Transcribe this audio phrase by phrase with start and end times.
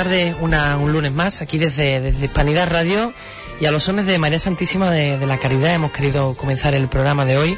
[0.00, 3.12] Tardes, una, un lunes más, aquí desde, desde Hispanidad Radio
[3.60, 6.88] y a los sones de María Santísima de, de, la Caridad hemos querido comenzar el
[6.88, 7.54] programa de hoy.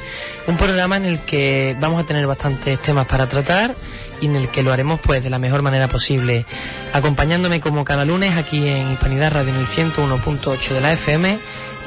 [0.48, 3.76] Un programa en el que vamos a tener bastantes temas para tratar
[4.20, 6.44] y en el que lo haremos pues de la mejor manera posible.
[6.92, 11.38] Acompañándome como cada lunes aquí en Hispanidad Radio en el 101.8 de la FM.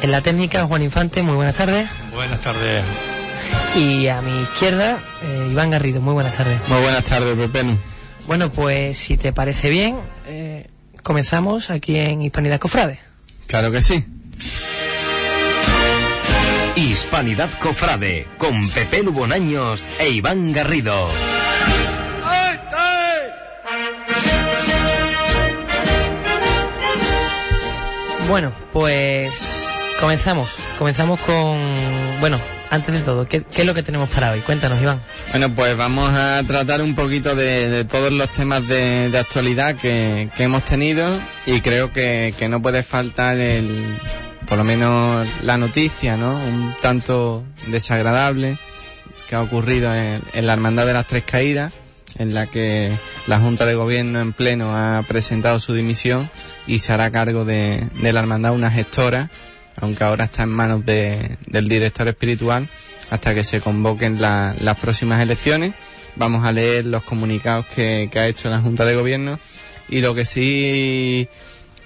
[0.04, 1.90] En la técnica, Juan Infante, muy buenas tardes.
[2.14, 2.86] Buenas tardes.
[3.76, 6.62] Y a mi izquierda, eh, Iván Garrido, muy buenas tardes.
[6.70, 7.76] Muy buenas tardes, Pepe.
[8.26, 9.98] Bueno, pues si te parece bien,
[11.06, 13.00] comenzamos aquí en Hispanidad Cofrade.
[13.46, 14.04] Claro que sí.
[16.76, 21.08] Hispanidad Cofrade, con Pepe Lubonaños e Iván Garrido.
[28.28, 29.32] Bueno, pues
[30.02, 30.56] comenzamos.
[30.80, 31.60] Comenzamos con,
[32.20, 32.40] bueno,
[32.76, 34.42] antes de todo, ¿qué, ¿qué, es lo que tenemos para hoy?
[34.42, 35.02] Cuéntanos, Iván.
[35.32, 40.44] Bueno, pues vamos a tratar un poquito de, todos los temas de, actualidad que, que,
[40.44, 41.10] hemos tenido
[41.46, 43.98] y creo que, que, no puede faltar el,
[44.48, 46.38] por lo menos la noticia, ¿no?
[46.38, 48.58] Un tanto desagradable
[49.30, 51.74] que ha ocurrido en, en la Hermandad de las Tres Caídas,
[52.18, 52.92] en la que
[53.28, 56.30] la Junta de Gobierno en pleno ha presentado su dimisión
[56.68, 59.30] y se hará cargo de, de la Hermandad una gestora
[59.78, 62.70] aunque ahora está en manos de, del director espiritual
[63.10, 65.74] hasta que se convoquen la, las próximas elecciones.
[66.16, 69.40] Vamos a leer los comunicados que, que, ha hecho la Junta de Gobierno
[69.90, 71.28] y lo que sí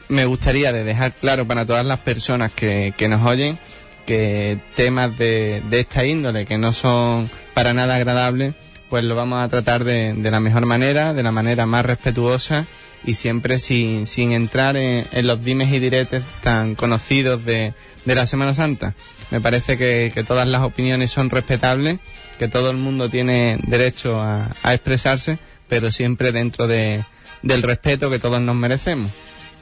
[0.07, 3.57] me gustaría de dejar claro para todas las personas que, que nos oyen
[4.06, 8.56] que temas de, de, esta índole que no son para nada agradables
[8.89, 12.65] pues lo vamos a tratar de, de la mejor manera, de la manera más respetuosa
[13.04, 17.74] y siempre sin, sin entrar en, los dimes y diretes tan conocidos de,
[18.06, 18.96] de la Semana Santa.
[19.31, 22.00] Me parece que, que, todas las opiniones son respetables,
[22.38, 27.04] que todo el mundo tiene derecho a, a expresarse, pero siempre dentro de,
[27.42, 29.12] del respeto que todos nos merecemos.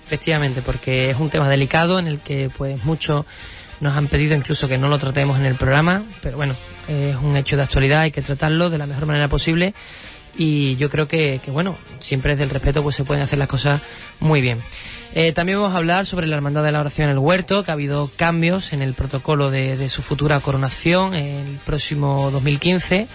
[0.05, 3.25] Efectivamente, porque es un tema delicado en el que pues muchos
[3.79, 6.55] nos han pedido incluso que no lo tratemos en el programa, pero bueno,
[6.87, 9.73] es un hecho de actualidad, hay que tratarlo de la mejor manera posible
[10.37, 13.47] y yo creo que, que, bueno, siempre desde el respeto pues se pueden hacer las
[13.47, 13.81] cosas
[14.19, 14.59] muy bien.
[15.13, 17.71] Eh, también vamos a hablar sobre la Hermandad de la Oración en el Huerto, que
[17.71, 23.07] ha habido cambios en el protocolo de, de su futura coronación el próximo 2015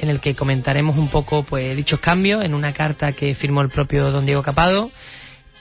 [0.00, 3.68] en el que comentaremos un poco pues dichos cambios en una carta que firmó el
[3.68, 4.90] propio don Diego Capado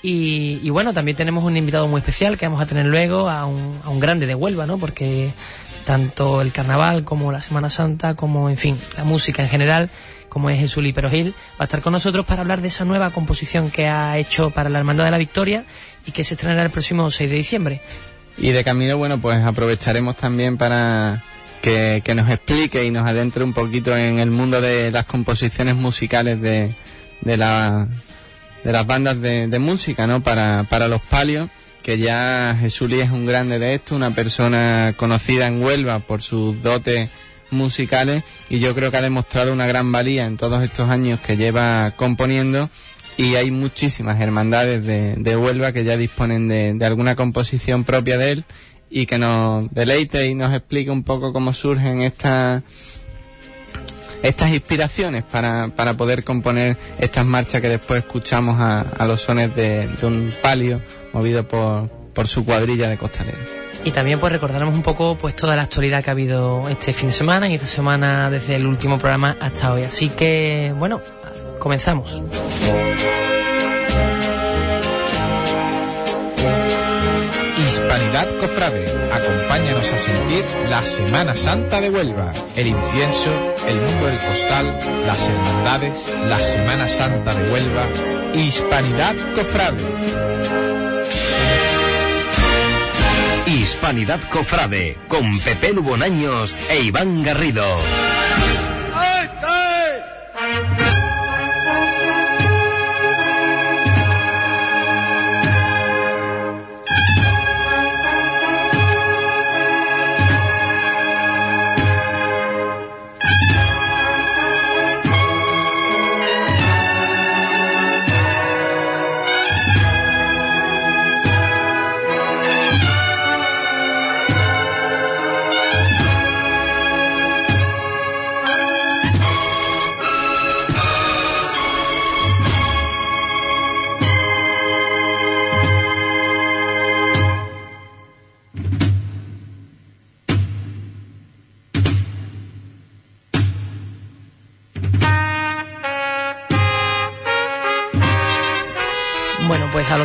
[0.03, 3.45] y, y, bueno, también tenemos un invitado muy especial que vamos a tener luego a
[3.45, 4.79] un, a un grande de Huelva, ¿no?
[4.79, 5.31] Porque
[5.91, 9.89] tanto el carnaval como la Semana Santa, como en fin, la música en general,
[10.29, 13.09] como es Jesús Pero Gil, va a estar con nosotros para hablar de esa nueva
[13.09, 15.65] composición que ha hecho para la Hermandad de la Victoria
[16.05, 17.81] y que se estrenará el próximo 6 de diciembre.
[18.37, 21.25] Y de camino, bueno, pues aprovecharemos también para
[21.61, 25.75] que, que nos explique y nos adentre un poquito en el mundo de las composiciones
[25.75, 26.73] musicales de,
[27.19, 27.89] de, la,
[28.63, 30.23] de las bandas de, de música, ¿no?
[30.23, 31.49] Para, para los palios
[31.81, 36.61] que ya Jesús es un grande de esto, una persona conocida en Huelva por sus
[36.61, 37.09] dotes
[37.49, 41.37] musicales y yo creo que ha demostrado una gran valía en todos estos años que
[41.37, 42.69] lleva componiendo
[43.17, 48.17] y hay muchísimas hermandades de, de Huelva que ya disponen de, de, alguna composición propia
[48.17, 48.45] de él
[48.89, 52.63] y que nos deleite y nos explique un poco cómo surgen estas
[54.23, 59.87] estas inspiraciones para, para poder componer estas marchas que después escuchamos a, los sones de,
[59.87, 60.81] de un palio
[61.13, 63.39] movido por, por su cuadrilla de costaleros.
[63.83, 67.07] Y también pues recordaremos un poco pues toda la actualidad que ha habido este fin
[67.07, 69.83] de semana y esta semana desde el último programa hasta hoy.
[69.83, 71.01] Así que bueno,
[71.59, 72.21] comenzamos.
[77.81, 83.31] Hispanidad Cofrade, acompáñanos a sentir la Semana Santa de Huelva, el incienso,
[83.67, 87.87] el mundo del costal, las hermandades, la Semana Santa de Huelva,
[88.35, 89.83] Hispanidad Cofrade.
[93.47, 97.65] Hispanidad Cofrade, con Pepe Lubonaños e Iván Garrido.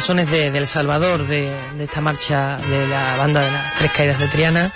[0.07, 4.29] Sones de, El Salvador, de, esta marcha de la banda de las Tres Caídas de
[4.29, 4.73] Triana,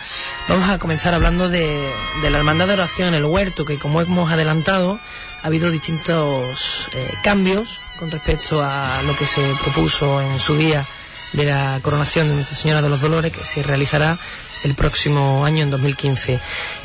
[0.49, 1.88] vamos a comenzar hablando de,
[2.20, 4.99] la Hermandad de Oración el Huerto, que como hemos adelantado,
[5.40, 10.84] ha habido distintos eh, cambios con respecto a lo que se propuso en su día
[11.32, 14.18] de la coronación de Nuestra Señora de los Dolores, que se realizará
[14.64, 16.40] el próximo año, en 2015.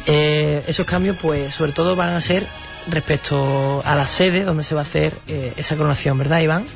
[0.06, 2.48] Eh, esos cambios, pues, sobre todo van a ser
[2.88, 6.68] respecto a la sede donde se va a hacer eh, esa coronación, ¿verdad, Iván?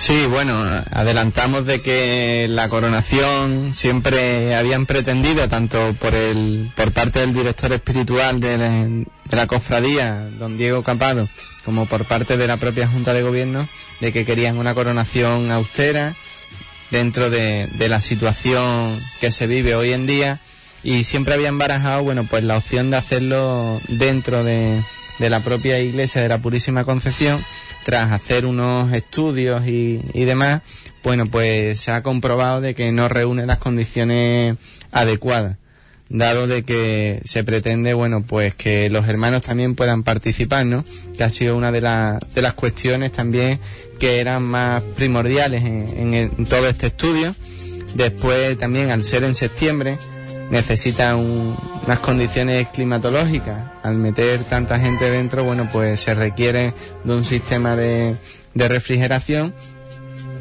[0.00, 0.54] Sí, bueno,
[0.92, 7.70] adelantamos de que la coronación siempre habían pretendido, tanto por el por parte del director
[7.70, 11.28] espiritual de la, cofradía, don Diego Capado,
[11.66, 13.68] como por parte de la propia Junta de Gobierno,
[14.00, 16.14] de que querían una coronación austera
[16.90, 20.40] dentro de, la situación que se vive hoy en día.
[20.82, 24.82] Y siempre habían barajado, bueno, pues la opción de hacerlo dentro de,
[25.18, 27.44] de la propia iglesia de la Purísima Concepción
[27.90, 30.62] tras hacer unos estudios y, demás,
[31.02, 34.56] bueno, pues se ha comprobado de que no reúne las condiciones
[34.92, 35.56] adecuadas
[36.08, 40.84] dado de que se pretende, bueno, pues que los hermanos también puedan participar, ¿no?
[41.16, 43.58] Que ha sido una de, de las cuestiones también
[43.98, 47.34] que eran más primordiales en, en, todo este estudio.
[47.94, 49.98] Después también, al ser en septiembre,
[50.50, 53.70] necesita unas condiciones climatológicas.
[53.82, 58.16] Al meter tanta gente dentro, bueno, pues se requiere de un sistema de,
[58.54, 59.54] de refrigeración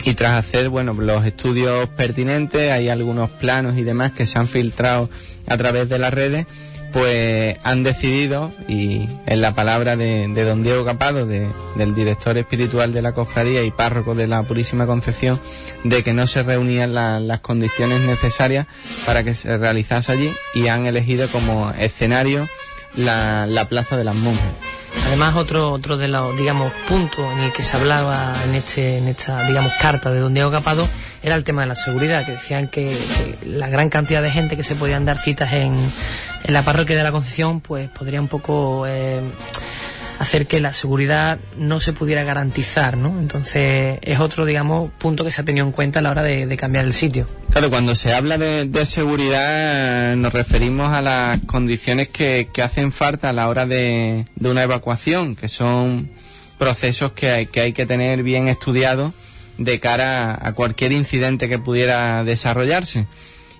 [0.03, 4.47] y tras hacer, bueno, los estudios pertinentes, hay algunos planos y demás que se han
[4.47, 5.09] filtrado
[5.47, 6.45] a través de las redes
[6.91, 13.01] pues han decidido, y en la palabra de, don Diego Capado, del director espiritual de
[13.01, 15.39] la cofradía y párroco de la Purísima Concepción,
[15.83, 18.67] de que no se reunían las condiciones necesarias
[19.05, 22.47] para que se realizase allí y han elegido como escenario
[22.95, 24.78] la, la Plaza de las Monjas.
[25.07, 29.07] Además, otro, otro de los, digamos, puntos en el que se hablaba en, este, en
[29.07, 30.87] esta, digamos, carta de don Diego Capado
[31.23, 32.95] era el tema de la seguridad, que decían que,
[33.45, 35.75] la gran cantidad de gente que se podían dar citas en,
[36.43, 39.21] en la parroquia de la Concepción, pues podría un poco eh,
[40.19, 43.17] hacer que la seguridad no se pudiera garantizar, ¿no?
[43.19, 46.57] Entonces es otro, digamos, punto que se ha tenido en cuenta a la hora de,
[46.57, 47.25] cambiar el sitio.
[47.51, 53.33] Claro, cuando se habla de, seguridad nos referimos a las condiciones que, hacen falta a
[53.33, 56.09] la hora de, una evacuación, que son
[56.57, 59.13] procesos que hay que, hay que tener bien estudiados
[59.57, 63.07] de cara a cualquier incidente que pudiera desarrollarse.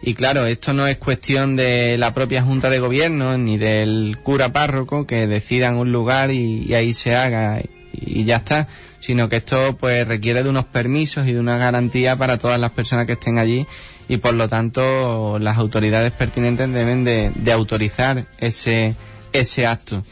[0.02, 4.54] Y claro, esto no es cuestión de la propia Junta de Gobierno ni del cura
[4.54, 8.68] párroco que decidan un lugar y, ahí se haga y, ya está,
[9.02, 12.72] sino que esto pues requiere de unos permisos y de una garantía para todas las
[12.72, 13.68] personas que estén allí
[14.08, 18.96] y por lo tanto las autoridades pertinentes deben de, autorizar ese,
[19.34, 20.04] ese acto.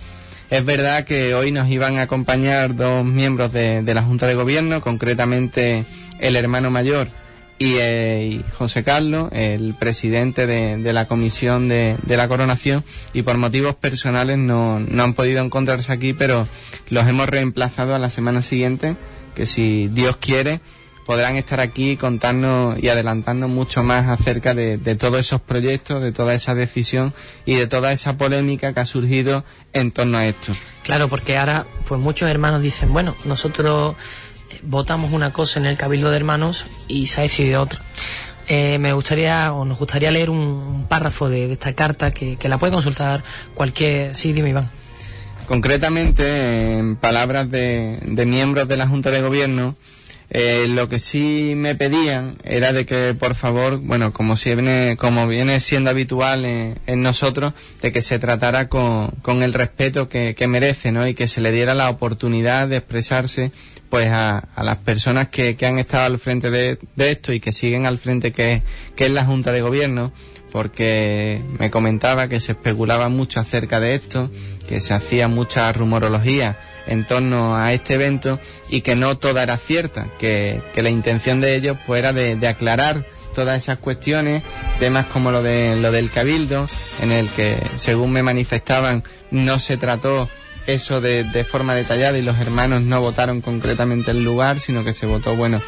[0.49, 4.35] Es verdad que hoy nos iban a acompañar dos miembros de, de la Junta de
[4.35, 5.85] Gobierno, concretamente
[6.19, 7.07] el hermano mayor
[7.59, 12.83] eh, y, José Carlos, el presidente de, la comisión de, la coronación,
[13.13, 16.47] y por motivos personales no, no han podido encontrarse aquí, pero
[16.89, 18.95] los hemos reemplazado a la semana siguiente,
[19.35, 20.61] que si Dios quiere,
[21.07, 26.01] podrán estar aquí y contarnos y adelantarnos mucho más acerca de, de, todos esos proyectos,
[26.03, 27.13] de toda esa decisión
[27.45, 30.53] y de toda esa polémica que ha surgido en torno a esto.
[30.83, 33.95] Claro, porque ahora pues muchos hermanos dicen, bueno, nosotros
[34.67, 37.79] votamos una cosa en el Cabildo de Hermanos y se ha decidido otra.
[38.47, 42.73] Eh, me gustaría o nos gustaría leer un, párrafo de, esta carta que, la puede
[42.73, 44.15] consultar cualquier...
[44.15, 44.69] Sí, dime Iván.
[45.47, 49.75] Concretamente, en palabras de, miembros de la Junta de Gobierno,
[50.29, 54.97] eh, lo que sí me pedían era de que, por favor, bueno, como, si viene,
[54.97, 60.35] como viene siendo habitual en, nosotros, de que se tratara con, con el respeto que,
[60.35, 61.07] que merece, ¿no?
[61.07, 63.51] Y que se le diera la oportunidad de expresarse
[63.89, 67.39] pues a, a las personas que, que, han estado al frente de, de, esto y
[67.39, 68.63] que siguen al frente que,
[68.97, 70.11] que es la Junta de Gobierno,
[70.51, 74.29] porque me comentaba que se especulaba mucho acerca de esto,
[74.67, 76.57] que se hacía mucha rumorología
[76.87, 78.39] en torno a este evento
[78.69, 82.35] y que no toda era cierta, que, que la intención de ellos pues era de,
[82.35, 84.43] de aclarar todas esas cuestiones,
[84.79, 86.67] temas como lo de lo del cabildo,
[87.01, 90.27] en el que según me manifestaban no se trató
[90.65, 94.93] eso de, de forma detallada y los hermanos no votaron concretamente el lugar, sino que
[94.93, 95.61] se votó, bueno,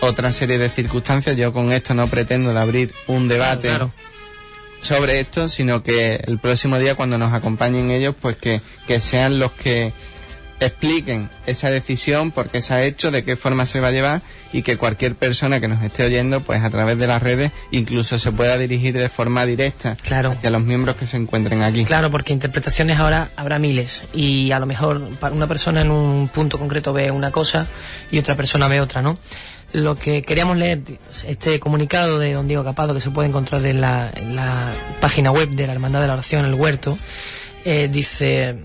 [0.00, 1.36] otra serie de circunstancias.
[1.36, 3.70] Yo con esto no pretendo de abrir un debate
[4.80, 9.38] sobre esto, sino que el próximo día cuando nos acompañen ellos, pues que, que sean
[9.38, 9.92] los que
[10.60, 14.22] expliquen esa decisión, por qué se ha hecho, de qué forma se va a llevar
[14.52, 18.18] y que cualquier persona que nos esté oyendo, pues a través de las redes, incluso
[18.18, 20.30] se pueda dirigir de forma directa claro.
[20.30, 21.84] hacia los miembros que se encuentren aquí.
[21.84, 26.28] Claro, porque interpretaciones ahora habrá miles y a lo mejor para una persona en un
[26.28, 27.66] punto concreto ve una cosa
[28.10, 29.14] y otra persona ve otra, ¿no?
[29.74, 30.82] lo que queríamos leer,
[31.26, 35.66] este comunicado de don Diego Capado que se puede encontrar en la, página web de
[35.66, 36.96] la Hermandad de la Oración, El Huerto,
[37.64, 38.56] eh, dice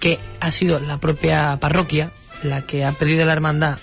[0.00, 2.12] que ha sido la propia parroquia
[2.42, 3.78] la que ha pedido a la hermandad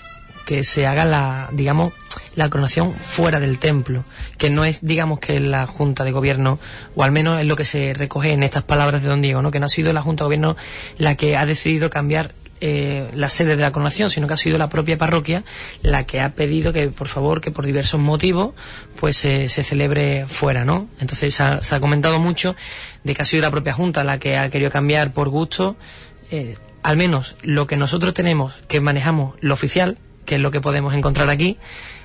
[0.46, 1.92] que se haga la, digamos,
[2.36, 4.04] la coronación fuera del templo,
[4.38, 6.60] que no es, digamos, que la Junta de Gobierno,
[6.94, 9.50] o al menos es lo que se recoge en estas palabras de don Diego, ¿no?
[9.50, 10.56] que no ha sido la Junta de Gobierno
[10.98, 14.56] la que ha decidido cambiar eh, la sede de la coronación, sino que ha sido
[14.56, 15.44] la propia parroquia
[15.82, 18.54] la que ha pedido que, por favor, que por diversos motivos,
[18.98, 20.88] pues se celebre fuera, ¿no?
[20.98, 22.56] Entonces se ha, comentado mucho
[23.04, 25.76] de que ha sido la propia Junta la que ha querido cambiar por gusto,
[26.30, 30.60] eh, al menos lo que nosotros tenemos, que manejamos lo oficial, que es lo que
[30.60, 31.58] podemos encontrar aquí.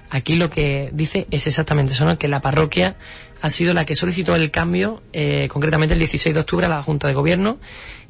[0.10, 2.18] Aquí lo que dice es exactamente eso, ¿no?
[2.18, 2.96] que la parroquia
[3.42, 6.84] ha sido la que solicitó el cambio, eh, concretamente el 16 de octubre a la
[6.84, 7.60] Junta de Gobierno,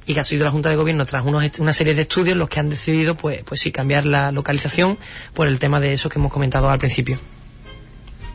[0.05, 2.49] y que ha sido la Junta de Gobierno tras unos, una serie de estudios los
[2.49, 4.97] que han decidido, pues, pues sí, cambiar la localización
[5.33, 7.19] por el tema de eso que hemos comentado al principio.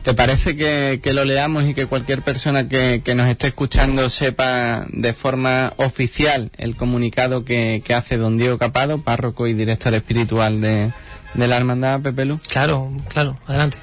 [0.07, 5.11] ¿Te parece que, lo leamos y que cualquier persona que, nos esté escuchando sepa de
[5.11, 10.93] forma oficial el comunicado que, que hace don Diego Capado, párroco y director espiritual de,
[11.33, 12.39] de la Hermandad Pepelu?
[12.47, 13.79] Claro, claro, adelante.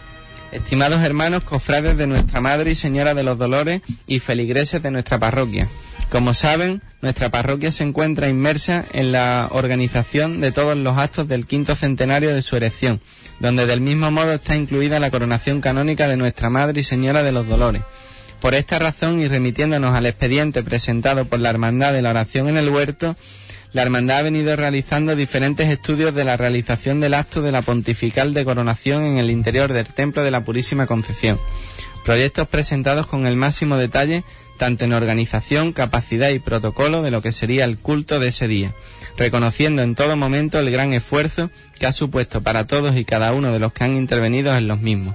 [0.50, 5.18] Estimados hermanos, cofrades de nuestra Madre y Señora de los Dolores y feligreses de nuestra
[5.18, 5.68] parroquia.
[6.14, 11.44] Como saben, nuestra parroquia se encuentra inmersa en la organización de todos los actos del
[11.44, 13.00] quinto centenario de su erección,
[13.40, 17.32] donde del mismo modo está incluida la coronación canónica de nuestra Madre y Señora de
[17.32, 17.82] los Dolores.
[18.40, 22.58] Por esta razón y remitiéndonos al expediente presentado por la Hermandad de la Oración en
[22.58, 23.16] el Huerto,
[23.72, 28.34] la Hermandad ha venido realizando diferentes estudios de la realización del acto de la pontifical
[28.34, 31.40] de coronación en el interior del Templo de la Purísima Concepción.
[32.04, 34.24] Proyectos presentados con el máximo detalle
[34.58, 38.74] tanto en organización, capacidad y protocolo de lo que sería el culto de ese día,
[39.16, 43.52] reconociendo en todo momento el gran esfuerzo que ha supuesto para todos y cada uno
[43.52, 45.14] de los que han intervenido en los mismos.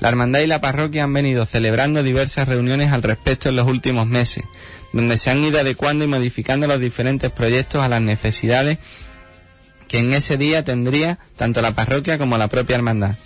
[0.00, 4.06] La Hermandad y la Parroquia han venido celebrando diversas reuniones al respecto en los últimos
[4.06, 4.44] meses,
[4.92, 8.78] donde se han ido adecuando y modificando los diferentes proyectos a las necesidades
[9.88, 13.16] que en ese día tendría tanto la parroquia como la propia hermandad.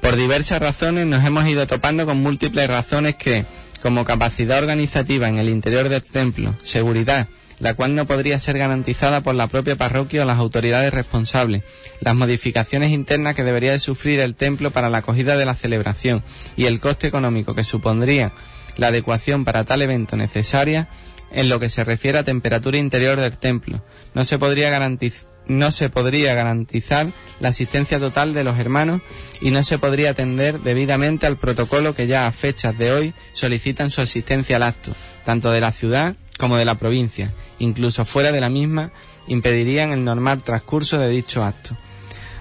[0.00, 3.44] Por diversas razones nos hemos ido topando con múltiples razones que,
[3.84, 7.28] como capacidad organizativa en el interior del templo, seguridad,
[7.60, 11.64] la cual no podría ser garantizada por la propia parroquia o las autoridades responsables,
[12.00, 16.22] las modificaciones internas que debería de sufrir el templo para la acogida de la celebración
[16.56, 18.32] y el coste económico que supondría
[18.78, 20.88] la adecuación para tal evento necesaria
[21.30, 23.84] en lo que se refiere a temperatura interior del templo.
[24.14, 27.06] No se podría garantizar no se podría garantizar
[27.40, 29.00] la asistencia total de los hermanos
[29.40, 33.90] y no se podría atender debidamente al protocolo que ya a fechas de hoy solicitan
[33.90, 34.92] su asistencia al acto,
[35.24, 38.92] tanto de la ciudad como de la provincia, incluso fuera de la misma,
[39.26, 41.76] impedirían el normal transcurso de dicho acto.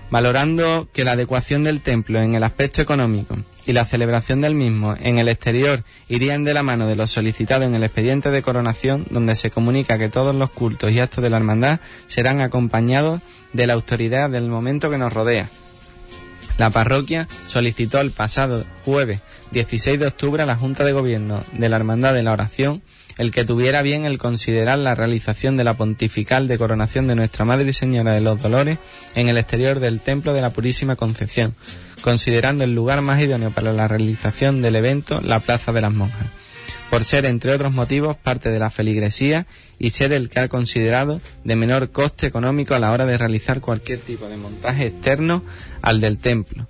[0.09, 4.95] Valorando que la adecuación del templo en el aspecto económico y la celebración del mismo
[4.99, 9.05] en el exterior irían de la mano de lo solicitado en el expediente de coronación,
[9.09, 13.21] donde se comunica que todos los cultos y actos de la hermandad serán acompañados
[13.53, 15.49] de la autoridad del momento que nos rodea.
[16.57, 19.21] La parroquia solicitó el pasado jueves
[19.51, 22.83] 16 de octubre a la Junta de Gobierno de la Hermandad de la Oración
[23.17, 27.45] el que tuviera bien el considerar la realización de la pontifical de coronación de Nuestra
[27.45, 28.79] Madre y Señora de los Dolores
[29.15, 31.55] en el exterior del Templo de la Purísima Concepción,
[32.03, 36.27] considerando el lugar más idóneo para la realización del evento la Plaza de las Monjas,
[36.89, 39.47] por ser, entre otros motivos, parte de la feligresía
[39.79, 43.61] y ser el que ha considerado de menor coste económico a la hora de realizar
[43.61, 45.43] cualquier tipo de montaje externo
[45.81, 46.67] al del templo.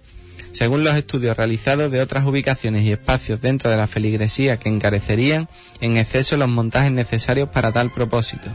[0.51, 5.49] Según los estudios realizados de otras ubicaciones y espacios dentro de la feligresía que encarecerían
[5.81, 8.49] en exceso los montajes necesarios para tal propósito,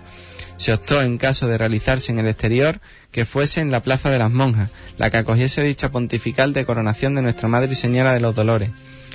[0.56, 4.18] se optó en caso de realizarse en el exterior que fuese en la Plaza de
[4.18, 8.20] las Monjas, la que acogiese dicha pontifical de coronación de Nuestra Madre y Señora de
[8.20, 8.70] los Dolores.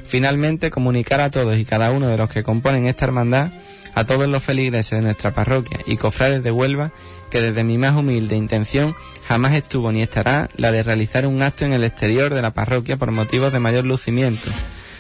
[0.06, 3.51] Finalmente, comunicar a todos y cada uno de los que componen esta hermandad,
[3.95, 6.91] a todos los feligreses de nuestra parroquia y cofrades de Huelva,
[7.29, 8.95] que desde mi más humilde intención
[9.27, 12.97] jamás estuvo ni estará la de realizar un acto en el exterior de la parroquia
[12.97, 14.49] por motivos de mayor lucimiento,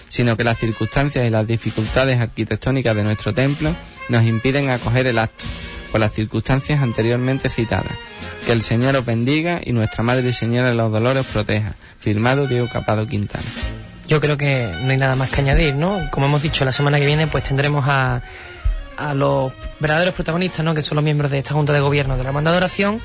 [0.09, 3.75] sino que las circunstancias y las dificultades arquitectónicas de nuestro templo
[4.09, 5.43] nos impiden acoger el acto
[5.93, 7.93] por las circunstancias anteriormente citadas.
[8.43, 11.75] Que el Señor os bendiga y nuestra Madre y Señora de los Dolores os proteja.
[11.99, 13.45] Firmado Diego Capado Quintana.
[14.07, 16.09] Yo creo que no hay nada más que añadir, ¿no?
[16.09, 18.23] Como hemos dicho, la semana que viene pues tendremos a,
[18.97, 20.73] a los verdaderos protagonistas, ¿no?
[20.73, 22.99] Que son los miembros de esta Junta de Gobierno de la Banda de Oración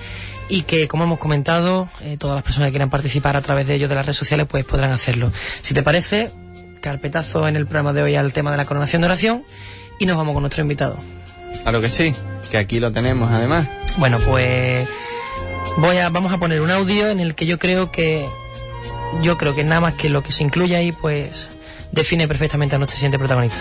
[0.49, 3.75] y que, como hemos comentado, eh, todas las personas que quieran participar a través de
[3.75, 5.31] ellos de las redes sociales pues podrán hacerlo.
[5.61, 6.31] Si te parece,
[6.81, 9.45] carpetazo en el programa de hoy al tema de la coronación de oración
[9.99, 10.97] y nos vamos con nuestro invitado.
[11.63, 12.15] Claro que sí,
[12.51, 13.69] que aquí lo tenemos además.
[13.97, 14.89] Bueno, pues
[15.77, 18.27] voy a, vamos a poner un audio en el que yo creo que
[19.23, 21.51] yo creo que nada más que lo que se incluye ahí, pues
[21.93, 23.59] define perfectamente a nuestro siguiente protagonista.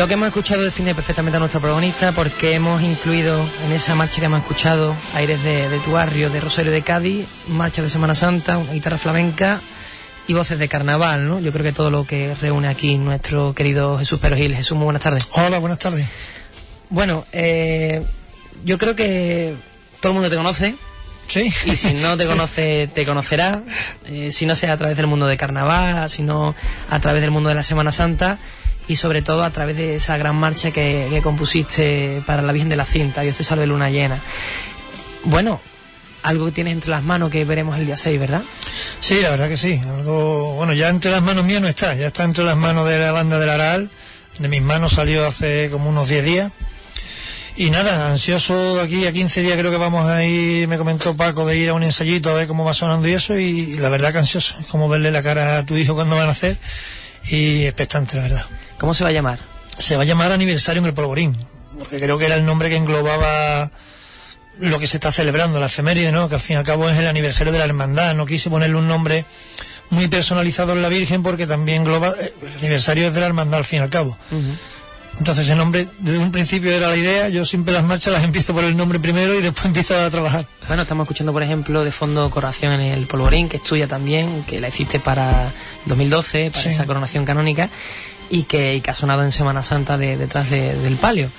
[0.00, 4.18] Lo que hemos escuchado define perfectamente a nuestro protagonista porque hemos incluido en esa marcha
[4.18, 8.14] que hemos escuchado Aires de, de tu barrio, de Rosario de Cádiz, marcha de Semana
[8.14, 9.60] Santa, una guitarra flamenca
[10.26, 11.38] y voces de carnaval, ¿no?
[11.38, 14.56] Yo creo que todo lo que reúne aquí nuestro querido Jesús Perogil.
[14.56, 15.28] Jesús, muy buenas tardes.
[15.32, 16.06] Hola, buenas tardes.
[16.88, 18.02] Bueno, eh,
[18.64, 19.54] yo creo que
[20.00, 20.76] todo el mundo te conoce.
[21.26, 21.52] Sí.
[21.66, 23.62] Y si no te conoce, te conocerá.
[24.06, 26.56] Eh, si no sea a través del mundo de carnaval, si no
[26.88, 28.38] a través del mundo de la Semana Santa
[28.90, 32.74] y sobre todo a través de esa gran marcha que, compusiste para la Virgen de
[32.74, 34.18] la Cinta, Dios te salve luna llena.
[35.22, 35.60] Bueno,
[36.24, 38.42] algo que tienes entre las manos que veremos el día 6, ¿verdad?
[38.98, 39.80] Sí, la verdad que sí.
[39.86, 42.98] Algo, bueno, ya entre las manos mías no está, ya está entre las manos de
[42.98, 43.90] la banda del Aral.
[44.40, 46.52] De mis manos salió hace como unos 10 días.
[47.54, 51.46] Y nada, ansioso aquí a 15 días creo que vamos a ir, me comentó Paco,
[51.46, 53.38] de ir a un ensayito a ver cómo va sonando y eso.
[53.38, 56.26] Y, la verdad que ansioso, es como verle la cara a tu hijo cuando van
[56.26, 56.58] a hacer.
[57.28, 58.46] Y expectante, la verdad.
[58.78, 59.38] ¿Cómo se va a llamar?
[59.78, 61.36] Se va a llamar aniversario en el Polvorín,
[61.78, 63.70] porque creo que era el nombre que englobaba
[64.58, 66.28] lo que se está celebrando, la efeméride, ¿no?
[66.28, 68.14] Que al fin y al cabo es el aniversario de la hermandad.
[68.14, 69.24] No quise ponerle un nombre
[69.90, 73.64] muy personalizado en la Virgen porque también engloba, el aniversario es de la hermandad al
[73.64, 74.18] fin y al cabo.
[74.30, 74.56] Uh -huh.
[75.18, 78.54] Entonces el nombre, desde un principio era la idea, yo siempre las marchas las empiezo
[78.54, 80.46] por el nombre primero y después empiezo a trabajar.
[80.66, 84.44] Bueno, estamos escuchando por ejemplo de fondo Coronación en el Polvorín, que es tuya también,
[84.44, 85.52] que la hiciste para
[85.86, 86.68] 2012, para sí.
[86.70, 87.68] esa coronación canónica,
[88.30, 91.30] y que, y que, ha sonado en Semana Santa de, detrás de, del palio.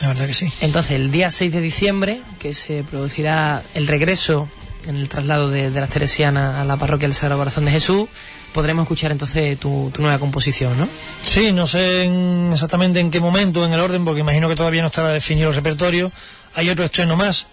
[0.00, 0.52] La verdad que sí.
[0.60, 4.48] Entonces, el día 6 de diciembre, que se producirá el regreso
[4.86, 8.08] en el traslado de, de las Teresianas a la parroquia del Sagrado Corazón de Jesús,
[8.52, 10.88] podremos escuchar entonces tu, nueva composición, ¿no?
[11.22, 14.82] Sí, no sé en, exactamente en qué momento, en el orden, porque imagino que todavía
[14.82, 16.12] no estará definido el repertorio.
[16.54, 17.46] Hay otro estreno más,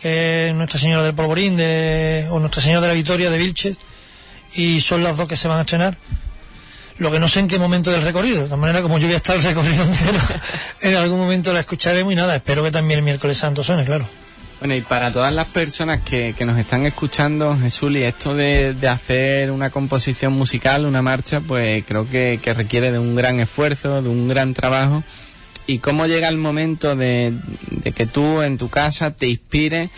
[0.00, 3.76] que es Nuestra Señora del Polvorín de, o Nuestra Señora de la Victoria de Vilchez,
[4.54, 5.96] y son las dos que se van a estrenar.
[6.96, 9.14] Lo que no sé en qué momento del recorrido, de todas maneras, como yo voy
[9.14, 10.18] a estar el recorrido entero,
[10.80, 14.08] en algún momento la escucharemos y nada, espero que también el miércoles santo suene, claro.
[14.60, 18.74] Bueno, y para todas las personas que, que nos están escuchando, Jesús, y esto de,
[18.74, 23.38] de, hacer una composición musical, una marcha, pues creo que, que, requiere de un gran
[23.38, 25.04] esfuerzo, de un gran trabajo.
[25.68, 27.34] Y cómo llega el momento de,
[27.70, 29.90] de que tú en tu casa te inspires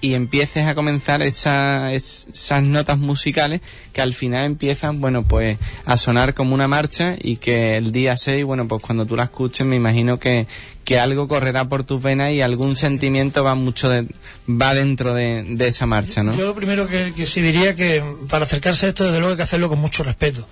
[0.00, 3.60] y empieces a comenzar esa, esas notas musicales
[3.92, 8.16] que al final empiezan, bueno, pues a sonar como una marcha y que el día
[8.16, 10.46] 6, bueno, pues cuando tú la escuches me imagino que,
[10.84, 14.06] que algo correrá por tus venas y algún sentimiento va mucho de,
[14.48, 16.36] va dentro de, de, esa marcha, ¿no?
[16.36, 19.36] Yo lo primero que, que sí diría que para acercarse a esto desde luego hay
[19.36, 20.46] que hacerlo con mucho respeto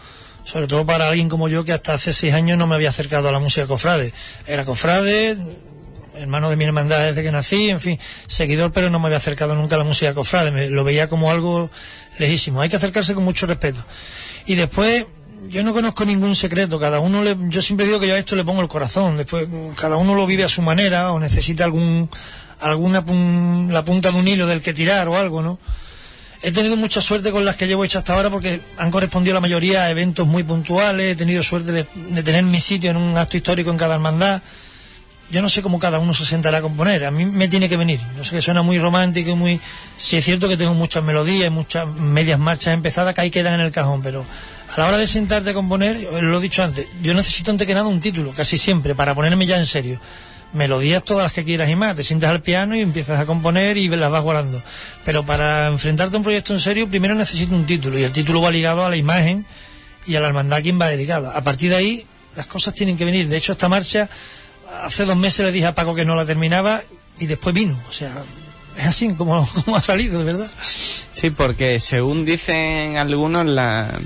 [0.44, 3.28] sobre todo para alguien como yo que hasta hace seis años no me había acercado
[3.28, 4.14] a la música cofrade.
[4.46, 5.37] Era cofrade,
[6.18, 9.54] hermano de mi hermandad desde que nací, en fin, seguidor, pero no me había acercado
[9.54, 11.70] nunca a la música cofrade, me, lo veía como algo
[12.18, 12.61] lejísimo.
[12.61, 13.85] Hay que acercarse con mucho respeto.
[14.46, 15.07] Y después,
[15.48, 18.37] yo no conozco ningún secreto, cada uno le, yo siempre digo que yo a esto
[18.37, 22.11] le pongo el corazón, después cada uno lo vive a su manera o necesita algún
[22.61, 23.04] alguna
[23.72, 25.59] la punta de un hilo del que tirar o algo, ¿no?
[26.40, 29.40] He tenido mucha suerte con las que llevo hechas hasta ahora porque han correspondido la
[29.40, 33.16] mayoría a eventos muy puntuales, he tenido suerte de, de tener mi sitio en un
[33.16, 34.42] acto histórico en cada hermandad.
[35.31, 37.77] Yo no sé cómo cada uno se sentará a componer, a mí me tiene que
[37.77, 38.01] venir.
[38.17, 39.61] Yo sé que suena muy romántico y muy...
[39.99, 43.67] Sí es cierto que tengo muchas melodías, muchas medias marchas empezadas que ahí quedan en
[43.67, 44.25] el cajón, pero
[44.75, 47.75] a la hora de sentarte a componer, lo he dicho antes, yo necesito antes que
[47.75, 50.01] nada un título, casi siempre, para ponerme ya en serio
[50.53, 51.97] melodías todas las que quieras y más.
[51.97, 54.62] Te sientas al piano y empiezas a componer y las vas guardando.
[55.05, 57.99] Pero para enfrentarte a un proyecto en serio, primero necesito un título.
[57.99, 59.47] Y el título va ligado a la imagen
[60.07, 61.37] y a la hermandad a quien va dedicada.
[61.37, 63.29] A partir de ahí, las cosas tienen que venir.
[63.29, 64.09] De hecho, esta marcha,
[64.83, 66.83] hace dos meses le dije a Paco que no la terminaba
[67.18, 67.78] y después vino.
[67.88, 68.12] O sea,
[68.76, 70.50] es así como, como ha salido, de verdad.
[71.12, 73.98] Sí, porque según dicen algunos, la,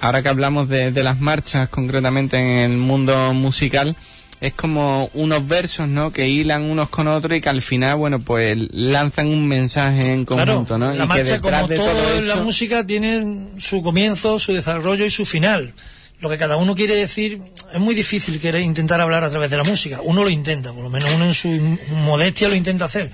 [0.00, 3.96] ahora que hablamos de, de las marchas concretamente en el mundo musical,
[4.40, 6.12] es como unos versos, ¿no?
[6.12, 10.24] Que hilan unos con otros y que al final, bueno, pues lanzan un mensaje en
[10.24, 10.92] conjunto, ¿no?
[10.92, 15.72] La marcha, como todo, la música, tiene su comienzo, su desarrollo y su final.
[16.20, 17.40] Lo que cada uno quiere decir
[17.72, 20.00] es muy difícil querer intentar hablar a través de la música.
[20.02, 21.48] Uno lo intenta, por lo menos uno en su
[22.04, 23.10] modestia lo intenta hacer.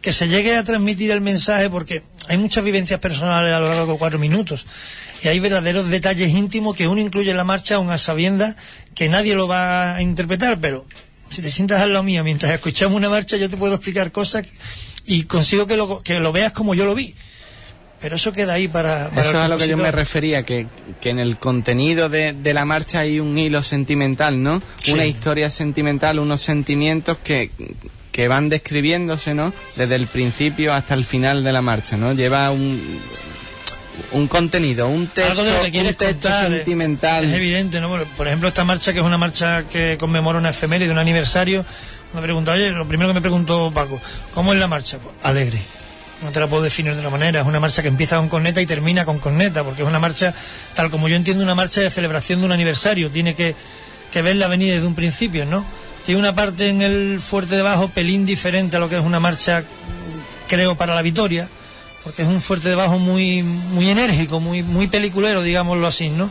[0.00, 3.92] Que se llegue a transmitir el mensaje porque hay muchas vivencias personales a lo largo
[3.92, 4.64] de cuatro minutos
[5.22, 8.56] y hay verdaderos detalles íntimos que uno incluye en la marcha a una sabienda
[8.94, 10.86] que nadie lo va a interpretar, pero
[11.30, 14.46] si te sientas al lado mío mientras escuchamos una marcha yo te puedo explicar cosas
[15.04, 17.14] y consigo que lo, que lo veas como yo lo vi.
[18.00, 19.08] Pero eso queda ahí para...
[19.08, 20.66] eso es a lo que yo me refería, que,
[21.00, 24.62] que en el contenido de, de, la marcha hay un hilo sentimental, ¿no?
[24.92, 27.50] Una historia sentimental, unos sentimientos que,
[28.12, 29.52] que van describiéndose, ¿no?
[29.74, 32.12] Desde el principio hasta el final de la marcha, ¿no?
[32.12, 33.00] Lleva un,
[34.12, 37.24] un contenido, un texto, un texto sentimental.
[37.24, 37.90] Es evidente, ¿no?
[38.16, 41.64] Por ejemplo, esta marcha, que es una marcha que conmemora una efeméride, un aniversario,
[42.14, 44.00] me pregunta, oye, lo primero que me preguntó Paco,
[44.32, 44.98] ¿cómo es la marcha?
[44.98, 45.58] Pues, alegre.
[46.22, 47.40] No te la puedo definir de otra manera.
[47.40, 50.34] Es una marcha que empieza con corneta y termina con corneta, porque es una marcha,
[50.74, 53.10] tal como yo entiendo, una marcha de celebración de un aniversario.
[53.10, 53.54] Tiene que,
[54.10, 55.64] que ver la venida desde un principio, ¿no?
[56.04, 59.20] Tiene una parte en el fuerte de bajo pelín diferente a lo que es una
[59.20, 59.62] marcha,
[60.48, 61.48] creo, para la victoria
[62.08, 66.30] porque es un fuerte de bajo muy, muy enérgico, muy, muy peliculero, digámoslo así, ¿no?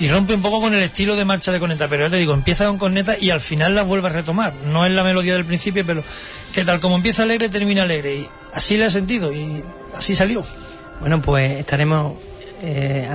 [0.00, 2.34] Y rompe un poco con el estilo de marcha de corneta, pero ya te digo,
[2.34, 4.52] empieza con corneta y al final la vuelve a retomar.
[4.66, 6.02] No es la melodía del principio, pero
[6.54, 8.16] que tal como empieza alegre, termina alegre.
[8.16, 9.62] Y así le ha sentido y
[9.94, 10.44] así salió.
[11.00, 12.14] Bueno, pues estaremos
[12.62, 13.08] eh,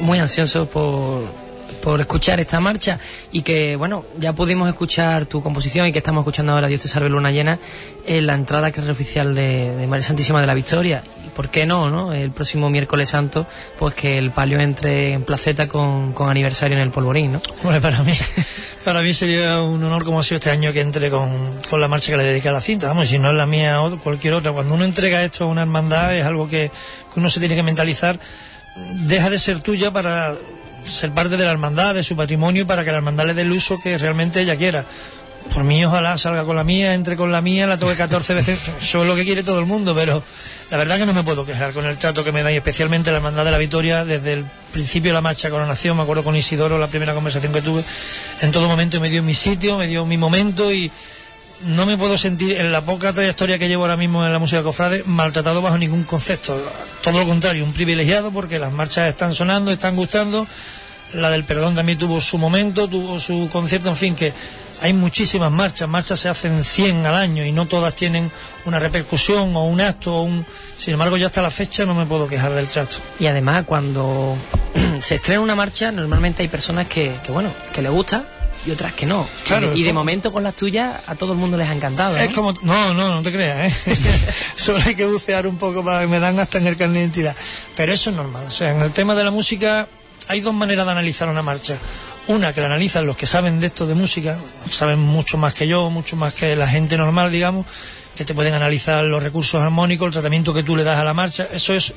[0.00, 1.46] muy ansiosos por
[1.86, 2.98] por escuchar esta marcha
[3.30, 6.88] y que, bueno, ya pudimos escuchar tu composición y que estamos escuchando ahora Dios te
[6.88, 7.60] salve luna llena
[8.04, 11.04] en la entrada que es oficial de, María Santísima de la Victoria.
[11.36, 12.12] ¿Y por qué no, no?
[12.12, 13.46] El próximo miércoles santo,
[13.78, 17.42] pues que el palio entre en placeta con, aniversario en el polvorín, ¿no?
[17.62, 18.12] Bueno, para mí,
[18.84, 22.10] para mí sería un honor como ha sido este año que entre con, la marcha
[22.10, 24.52] que le dedica a la cinta, vamos, si no es la mía o cualquier otra.
[24.52, 26.70] Cuando uno entrega esto a una hermandad es algo que
[27.16, 28.18] uno se tiene que mentalizar
[28.76, 30.36] deja de ser tuya para
[30.84, 33.42] ser parte de la hermandad, de su patrimonio, y para que la hermandad le dé
[33.42, 34.84] el uso que realmente ella quiera.
[35.52, 38.58] Por mí, ojalá salga con la mía, entre con la mía, la toque 14 veces.
[38.80, 40.22] Eso es lo que quiere todo el mundo, pero
[40.70, 43.10] la verdad que no me puedo quejar con el trato que me da, y especialmente
[43.10, 45.96] la Hermandad de la Victoria, desde el principio de la marcha coronación.
[45.96, 47.84] Me acuerdo con Isidoro, la primera conversación que tuve.
[48.40, 50.90] En todo momento me dio mi sitio, me dio mi momento y
[51.66, 54.62] no me puedo sentir, en la poca trayectoria que llevo ahora mismo en la música
[54.62, 56.60] cofrade, maltratado bajo ningún concepto.
[57.02, 60.46] Todo lo contrario, un privilegiado porque las marchas están sonando, están gustando
[61.14, 64.32] la del perdón también tuvo su momento, tuvo su concierto, en fin, que
[64.80, 68.30] hay muchísimas marchas, marchas se hacen 100 al año y no todas tienen
[68.64, 70.46] una repercusión o un acto o un...
[70.78, 72.96] Sin embargo, ya hasta la fecha no me puedo quejar del trato.
[73.18, 74.36] Y además, cuando
[75.00, 78.26] se estrena una marcha, normalmente hay personas que, que bueno, que le gusta
[78.66, 79.26] y otras que no.
[79.44, 82.16] Claro, y de, momento con las tuyas a todo el mundo les ha encantado.
[82.16, 83.96] Es como, no, no, no te creas, ¿eh?
[84.56, 87.00] solo hay que bucear un poco para que me dan hasta en el carnet de
[87.00, 87.36] identidad.
[87.76, 89.88] Pero eso es normal, o sea, en el tema de la música
[90.28, 91.78] hay dos maneras de analizar una marcha.
[92.28, 95.68] Una que la analizan los que saben de esto de música, saben mucho más que
[95.68, 97.66] yo, mucho más que la gente normal, digamos,
[98.16, 101.14] que te pueden analizar los recursos armónicos, el tratamiento que tú le das a la
[101.14, 101.46] marcha.
[101.52, 101.94] Eso es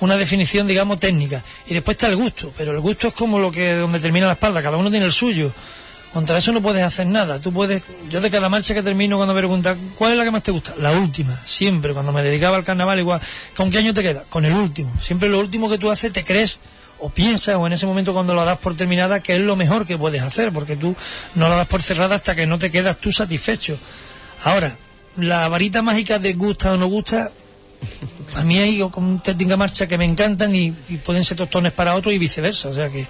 [0.00, 1.44] una definición, digamos, técnica.
[1.66, 4.32] Y después está el gusto, pero el gusto es como lo que donde termina la
[4.32, 5.52] espalda, cada uno tiene el suyo.
[6.14, 7.38] Contra eso no puedes hacer nada.
[7.38, 10.30] Tú puedes, yo de cada marcha que termino cuando me preguntan ¿cuál es la que
[10.30, 10.74] más te gusta?
[10.78, 11.92] La última, siempre.
[11.92, 13.20] Cuando me dedicaba al carnaval igual,
[13.54, 14.24] ¿con qué año te queda?
[14.28, 14.90] Con el último.
[15.02, 16.58] Siempre lo último que tú haces te crees
[17.00, 19.86] o piensas o en ese momento cuando lo das por terminada que es lo mejor
[19.86, 20.94] que puedes hacer, porque tú
[21.34, 23.78] no la das por cerrada hasta que no te quedas tú satisfecho.
[24.44, 24.78] Ahora,
[25.16, 27.30] la varita mágica de gusta o no gusta,
[28.34, 30.72] a mí hay con técnica marcha que me encantan y,
[31.04, 33.06] pueden ser tostones para otros y viceversa, o sea que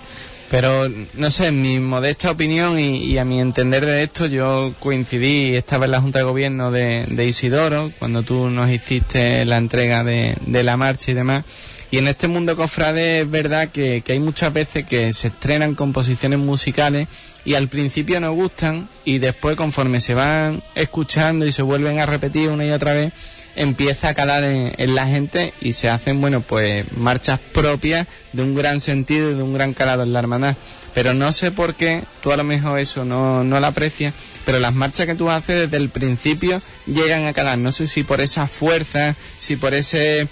[0.51, 5.57] Pero, no sé, en mi modesta opinión y, a mi entender de esto, yo coincidí,
[5.57, 10.37] estaba en la Junta de Gobierno de, Isidoro, cuando tú nos hiciste la entrega de,
[10.47, 11.45] la marcha y demás.
[11.91, 15.75] Y en este mundo cofrade es verdad que, que hay muchas veces que se estrenan
[15.75, 17.09] composiciones musicales
[17.45, 22.07] y al principio nos gustan y después conforme se van escuchando y se vuelven a
[22.07, 23.13] repetir una y otra vez,
[23.57, 28.55] empieza a calar en, la gente y se hacen, bueno, pues marchas propias de un
[28.55, 30.57] gran sentido y de un gran calado en la hermandad.
[30.95, 34.13] Pero no sé por qué, tú a lo mejor eso no, no lo aprecias,
[34.45, 37.59] pero las marchas que tú haces desde el principio llegan a calar.
[37.59, 40.29] No sé si por esa fuerza, si por ese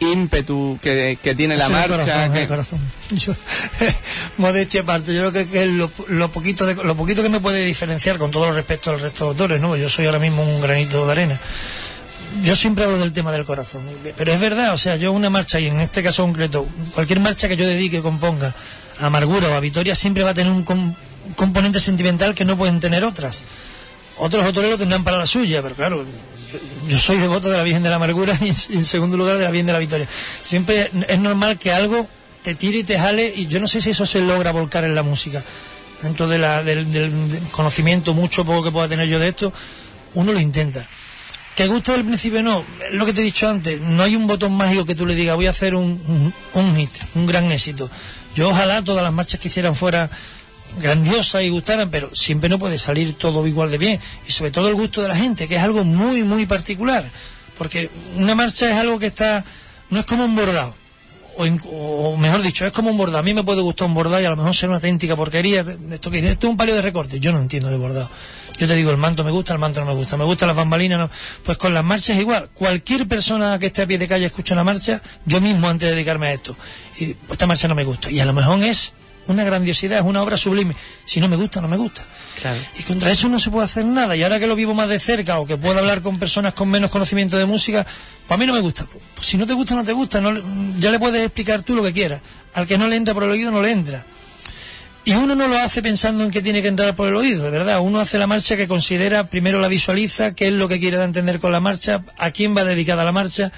[0.00, 2.30] ímpetu que, tiene la marcha.
[4.38, 8.18] modestia aparte, yo creo que, es lo, poquito de, lo poquito que me puede diferenciar
[8.18, 9.76] con todo lo respecto al resto de autores, ¿no?
[9.76, 11.40] Yo soy ahora mismo un granito de arena
[12.42, 13.82] yo siempre hablo del tema del corazón,
[14.16, 17.48] pero es verdad, o sea, yo una marcha, y en este caso concreto, cualquier marcha
[17.48, 18.54] que yo dedique, componga,
[18.98, 20.64] a amargura o a victoria, siempre va a tener un,
[21.36, 23.42] componente sentimental que no pueden tener otras.
[24.18, 26.04] Otros autores lo tendrán para la suya, pero claro,
[26.88, 29.50] yo, soy devoto de la Virgen de la Amargura y, en segundo lugar de la
[29.50, 30.08] Virgen de la Victoria.
[30.42, 32.08] Siempre es normal que algo
[32.42, 34.94] te tire y te jale, y yo no sé si eso se logra volcar en
[34.94, 35.42] la música.
[36.02, 39.52] Dentro de la, del, del conocimiento mucho poco que pueda tener yo de esto,
[40.14, 40.86] uno lo intenta.
[41.54, 42.42] ¿Que gusta del principio?
[42.42, 45.14] No, lo que te he dicho antes, no hay un botón mágico que tú le
[45.14, 47.88] digas voy a hacer un, un, hit, un gran éxito.
[48.34, 50.10] Yo ojalá todas las marchas que hicieran fueran
[50.78, 54.00] grandiosas y gustaran, pero siempre no puede salir todo igual de bien.
[54.26, 57.08] Y sobre todo el gusto de la gente, que es algo muy, muy particular.
[57.58, 59.44] Porque una marcha es algo que está,
[59.90, 60.74] no es como un bordado
[61.36, 63.18] o, mejor dicho, es como un bordado.
[63.18, 65.64] A mí me puede gustar un bordado y a lo mejor ser una auténtica porquería.
[65.90, 67.20] Esto que dice, esto es un palio de recorte.
[67.20, 68.10] Yo no entiendo de bordado.
[68.58, 70.16] Yo te digo, el manto me gusta, el manto no me gusta.
[70.16, 71.10] Me gustan las bambalinas.
[71.44, 72.50] Pues con las marchas igual.
[72.54, 75.94] Cualquier persona que esté a pie de calle escucha una marcha, yo mismo antes de
[75.94, 76.56] dedicarme a esto.
[76.98, 78.10] Y esta marcha no me gusta.
[78.10, 78.92] Y a lo mejor es
[79.26, 80.74] una grandiosidad, es una obra sublime.
[81.04, 82.04] Si no me gusta, no me gusta.
[82.78, 84.16] Y contra eso no se puede hacer nada.
[84.16, 86.68] Y ahora que lo vivo más de cerca o que puedo hablar con personas con
[86.68, 87.86] menos conocimiento de música,
[88.26, 88.86] pues a mí no me gusta.
[89.14, 90.22] Pues si no te gusta, no te gusta.
[90.78, 92.22] ya le puedes explicar tú lo que quieras.
[92.54, 94.06] Al que no le entra por el oído, no le entra.
[95.06, 97.50] Y uno no lo hace pensando en que tiene que entrar por el oído, de
[97.50, 97.80] verdad.
[97.80, 101.40] Uno hace la marcha que considera, primero la visualiza, qué es lo que quiere entender
[101.40, 103.52] con la marcha, a quién va dedicada la marcha,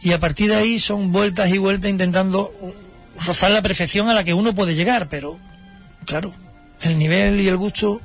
[0.00, 2.50] y a partir de ahí son vueltas y vueltas intentando
[3.24, 5.38] rozar la perfección a la que uno puede llegar, pero
[6.04, 6.34] claro,
[6.82, 8.00] el nivel y el gusto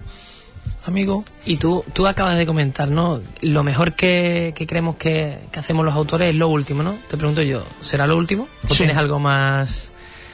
[0.86, 1.24] amigo.
[1.46, 3.22] Y tú, tú acabas de comentar, ¿no?
[3.42, 6.98] Lo mejor que, creemos que, hacemos los autores es lo último, ¿no?
[7.10, 8.48] Te pregunto yo, ¿será lo último?
[8.70, 9.86] ¿O tienes algo más...?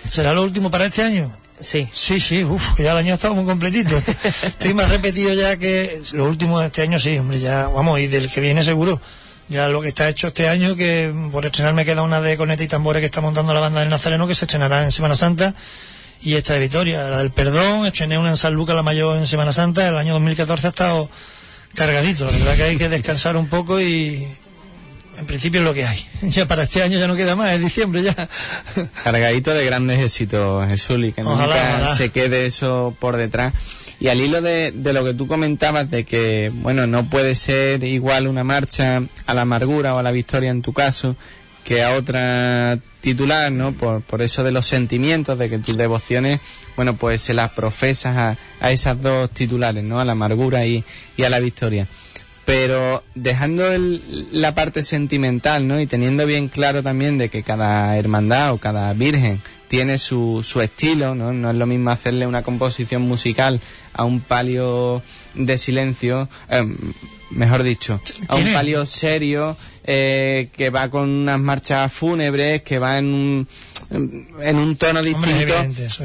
[0.07, 1.31] ¿Será lo último para este año?
[1.59, 1.87] Sí.
[1.91, 3.97] Sí, sí, uff, ya el año ha estado muy completito.
[4.43, 8.07] Estoy más repetido ya que lo último de este año, sí, hombre, ya, vamos, y
[8.07, 9.01] del que viene seguro.
[9.49, 12.63] Ya lo que está hecho este año, que por estrenar me queda una de Coneta
[12.63, 15.55] y Tambores que está montando la banda del Nazareno, que se estrenará en Semana Santa
[16.21, 19.27] y esta de Vitoria, la del Perdón, estrené una en San Lucas la Mayor en
[19.27, 21.09] Semana Santa, el año 2014 ha estado
[21.75, 24.27] cargadito, la verdad que hay que descansar un poco y
[25.17, 26.05] en principio es lo que hay.
[26.23, 28.15] Ya para este año ya no queda más, es diciembre ya.
[29.03, 33.53] Cargadito de grandes éxitos, Jesús, y que nunca se quede eso por detrás.
[33.99, 37.83] Y al hilo de, de, lo que tú comentabas de que, bueno, no puede ser
[37.83, 41.15] igual una marcha a la amargura o a la victoria en tu caso,
[41.63, 43.73] que a otra titular, ¿no?
[43.73, 46.39] Por, por eso de los sentimientos, de que tus devociones,
[46.75, 49.99] bueno, pues se las profesas a, a esas dos titulares, ¿no?
[49.99, 50.83] A la amargura y,
[51.17, 51.87] y a la victoria.
[52.45, 55.81] Pero dejando el, la parte sentimental, ¿no?
[55.81, 60.61] Y teniendo bien claro también de que cada hermandad o cada virgen tiene su, su
[60.61, 61.33] estilo, ¿no?
[61.33, 63.59] No es lo mismo hacerle una composición musical
[63.93, 65.01] a un palio
[65.35, 66.65] de silencio, eh,
[67.31, 69.57] mejor dicho, a un palio serio
[69.89, 73.47] eh, que va con unas marchas fúnebres, que va en un,
[73.89, 75.53] en un tono distinto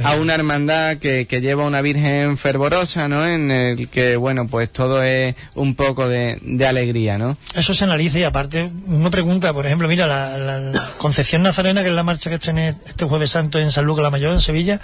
[0.05, 3.27] a una hermandad que, que lleva una virgen fervorosa, ¿no?
[3.27, 7.37] En el que, bueno, pues todo es un poco de, de alegría, ¿no?
[7.57, 11.89] Eso se analiza y aparte uno pregunta, por ejemplo, mira, la, la, Concepción Nazarena, que
[11.89, 14.81] es la marcha que estrené este Jueves Santo en San Lucas la Mayor, en Sevilla,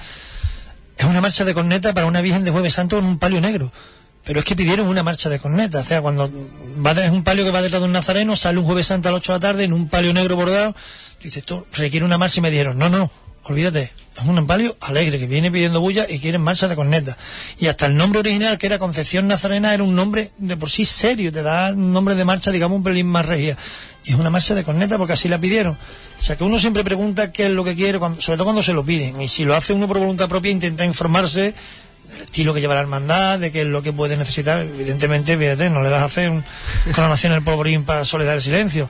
[0.97, 3.71] es una marcha de corneta para una virgen de Jueves Santo en un palio negro
[4.29, 5.81] pero es que pidieron una marcha de corneta.
[5.81, 6.31] O sea, cuando
[6.85, 9.13] va es un palio que va detrás de un nazareno, sale un jueves santo a
[9.13, 10.77] las 8 de la tarde en un palio negro bordado.
[11.23, 13.11] Dice, esto requiere una marcha y me dijeron, no, no,
[13.45, 17.17] olvídate, es un palio alegre que viene pidiendo bulla y quieren marcha de corneta.
[17.59, 20.85] Y hasta el nombre original, que era Concepción Nazarena, era un nombre de por sí
[20.85, 23.57] serio, te da un nombre de marcha, digamos, un pelín más regia.
[24.05, 25.79] Y es una marcha de corneta porque así la pidieron.
[26.21, 28.75] O sea que uno siempre pregunta qué es lo que quiere, sobre todo cuando se
[28.75, 29.23] lo piden.
[29.23, 31.55] Y si lo hace uno por voluntad propia, intenta informarse
[32.15, 34.61] el estilo que lleva la hermandad, de qué es lo que puede necesitar.
[34.61, 35.37] Evidentemente,
[35.71, 36.45] no le vas a hacer un,
[36.95, 38.89] coronación el polvorín para soledad del silencio.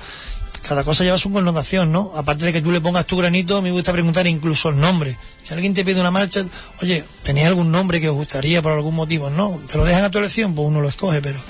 [0.63, 2.13] cada cosa lleva su connotación, ¿no?
[2.17, 5.17] Aparte de que tú le pongas tu granito, me gusta preguntar incluso el nombre.
[5.47, 6.45] Si alguien te pide una marcha,
[6.83, 9.31] oye, ¿tenéis algún nombre que os gustaría por algún motivo?
[9.31, 11.41] No, te lo dejan a tu elección, pues uno lo escoge, pero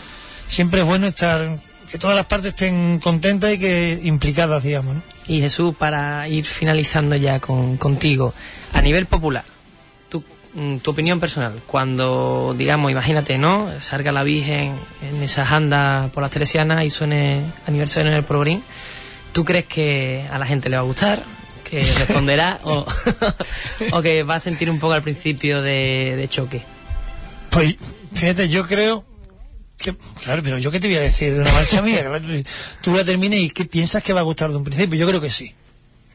[0.47, 1.59] siempre es bueno estar,
[1.91, 5.03] que todas las partes estén contentas y que implicadas, digamos, ¿no?
[5.27, 8.35] Y Jesús, para ir finalizando ya con, contigo,
[8.73, 9.45] a nivel popular,
[10.53, 13.71] tu, mm, tu opinión personal, cuando, digamos, imagínate, ¿no?
[13.81, 18.63] Salga la Virgen en esas andas por las Teresianas y suene aniversario en el Progrín,
[19.33, 21.23] ¿tú crees que a la gente le va a gustar?
[21.65, 22.61] ¿Que responderá?
[22.65, 22.87] o,
[23.93, 26.63] ¿O que va a sentir un poco al principio de, de choque?
[27.51, 27.77] Pues
[28.15, 29.05] fíjate, yo creo
[29.79, 32.05] que, claro, pero yo qué te voy a decir de una marcha mía,
[32.83, 34.99] tú la termines y ¿qué piensas que va a gustar de un principio?
[34.99, 35.55] Yo creo que sí.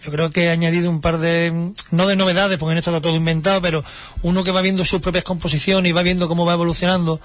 [0.04, 3.02] Yo creo que he añadido un par de, no de novedades, porque en esto está
[3.02, 3.86] todo inventado, pero
[4.22, 7.22] uno que va viendo sus propias composiciones y va viendo cómo va evolucionando.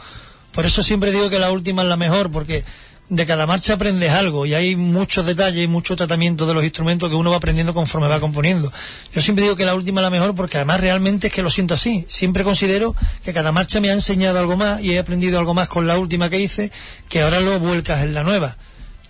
[0.53, 2.65] Por eso siempre digo que la última es la mejor, porque
[3.09, 7.09] de cada marcha aprendes algo y hay muchos detalles y mucho tratamiento de los instrumentos
[7.09, 8.71] que uno va aprendiendo conforme va componiendo.
[9.13, 11.51] Yo siempre digo que la última es la mejor porque además realmente es que lo
[11.51, 12.05] siento así.
[12.09, 15.69] Siempre considero que cada marcha me ha enseñado algo más y he aprendido algo más
[15.69, 16.71] con la última que hice
[17.09, 18.57] que ahora lo vuelcas en la nueva.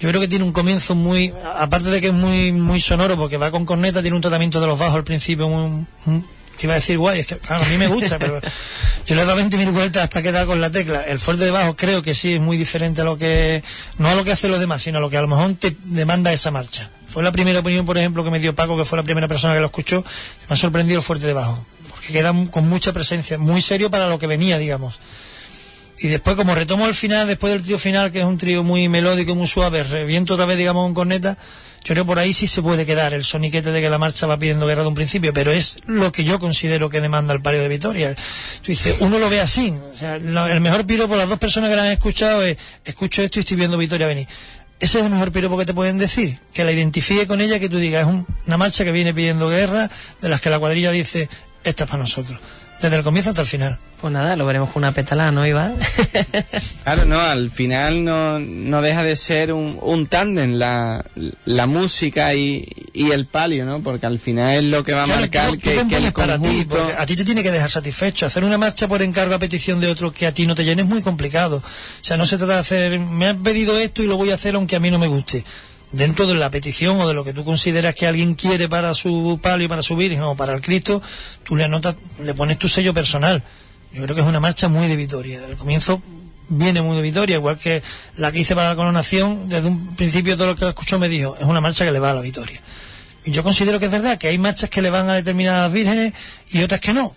[0.01, 3.37] Yo creo que tiene un comienzo muy, aparte de que es muy, muy sonoro porque
[3.37, 6.25] va con corneta, tiene un tratamiento de los bajos al principio muy, muy-
[6.57, 8.41] te iba a decir guay, es que claro, a mí me gusta, pero
[9.07, 11.03] yo le he dado 20.000 vueltas hasta que da con la tecla.
[11.03, 13.63] El fuerte de bajo creo que sí es muy diferente a lo que,
[13.99, 15.77] no a lo que hacen los demás, sino a lo que a lo mejor te
[15.85, 16.91] demanda esa marcha.
[17.07, 19.55] Fue la primera opinión, por ejemplo, que me dio Paco, que fue la primera persona
[19.55, 20.05] que lo escuchó,
[20.49, 24.09] me ha sorprendido el fuerte de bajo, porque queda con mucha presencia, muy serio para
[24.09, 24.99] lo que venía, digamos.
[26.01, 28.89] Y después, como retomo el final, después del trío final, que es un trío muy
[28.89, 31.37] melódico, muy suave, reviento otra vez, digamos, con corneta,
[31.85, 34.39] yo creo por ahí sí se puede quedar el soniquete de que la marcha va
[34.39, 37.61] pidiendo guerra de un principio, pero es lo que yo considero que demanda el palio
[37.61, 38.15] de Vitoria.
[38.15, 39.73] Tú dices, uno lo ve así.
[39.95, 43.39] O sea, el mejor piropo, las dos personas que la han escuchado es, escucho esto
[43.39, 44.29] y estoy viendo Vitoria venir.
[44.81, 47.69] Ese es el mejor piropo que te pueden decir, que la identifique con ella, que
[47.69, 49.91] tú digas, es un- una marcha que viene pidiendo guerra,
[50.21, 51.29] de las que la cuadrilla dice,
[51.65, 52.39] esta es para nosotros.
[52.81, 53.79] Desde el comienzo hasta el final.
[54.01, 55.74] Pues nada, lo veremos con una petalá, ¿no, Iván?
[56.85, 61.05] Claro, no, al final no, no deja de ser un, un tándem la,
[61.45, 63.81] la música y, y el palio, ¿no?
[63.81, 66.12] Porque al final es lo que va a Claro, marcar tú- tú que, que el
[66.12, 66.76] para ti, conjunto...
[66.76, 68.24] porque a ti te tiene que dejar satisfecho.
[68.26, 70.83] Hacer una marcha por encargo a petición de otro que a ti no te llene
[70.83, 71.57] es muy complicado.
[71.57, 74.37] O sea, no se trata de hacer, me has pedido esto y lo voy a
[74.37, 75.45] hacer aunque a mí no me guste.
[75.91, 79.41] Dentro de la petición o de lo que tú consideras que alguien quiere para su
[79.43, 81.01] palio, para su Virgen o para el Cristo,
[81.45, 83.43] tú le anotas, le pones tu sello personal.
[83.93, 85.41] Yo creo que es una marcha muy de Vitoria.
[85.45, 86.03] Al comienzo
[86.51, 87.82] viene muy de Vitoria, igual que
[88.16, 91.36] la que hice para la coronación, desde un principio todo lo que escuchó me dijo,
[91.36, 92.61] es una marcha que le va a la Vitoria.
[93.24, 96.12] Y yo considero que es verdad que hay marchas que le van a determinadas vírgenes
[96.51, 97.14] y otras que no.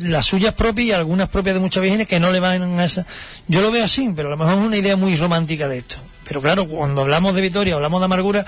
[0.00, 3.06] Las suyas propias y algunas propias de muchas vírgenes que no le van a esa.
[3.46, 5.96] Yo lo veo así, pero a lo mejor es una idea muy romántica de esto.
[6.28, 8.44] Pero claro, cuando hablamos de Vitoria, hablamos de amargura,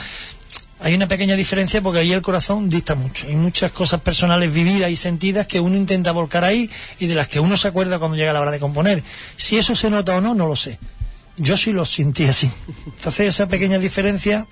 [0.80, 3.26] hay una pequeña diferencia porque ahí el corazón dista mucho.
[3.26, 7.28] Hay muchas cosas personales vividas y sentidas que uno intenta volcar ahí y de las
[7.28, 9.02] que uno se acuerda cuando llega la hora de componer.
[9.36, 10.78] Si eso se nota o no, no lo sé.
[11.36, 12.50] Yo sí lo sentí así.
[12.86, 14.46] Entonces esa pequeña diferencia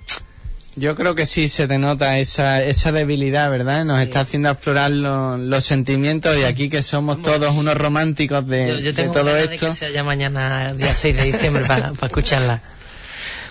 [0.75, 3.83] Yo creo que sí se te nota esa, esa debilidad, ¿verdad?
[3.83, 8.67] Nos está haciendo explorar lo- los sentimientos y aquí que somos todos unos románticos de,
[8.67, 9.65] Yo, yo de tengo todo ganas esto.
[9.65, 12.61] de que sea ya mañana, día 6 de diciembre, para, para escucharla.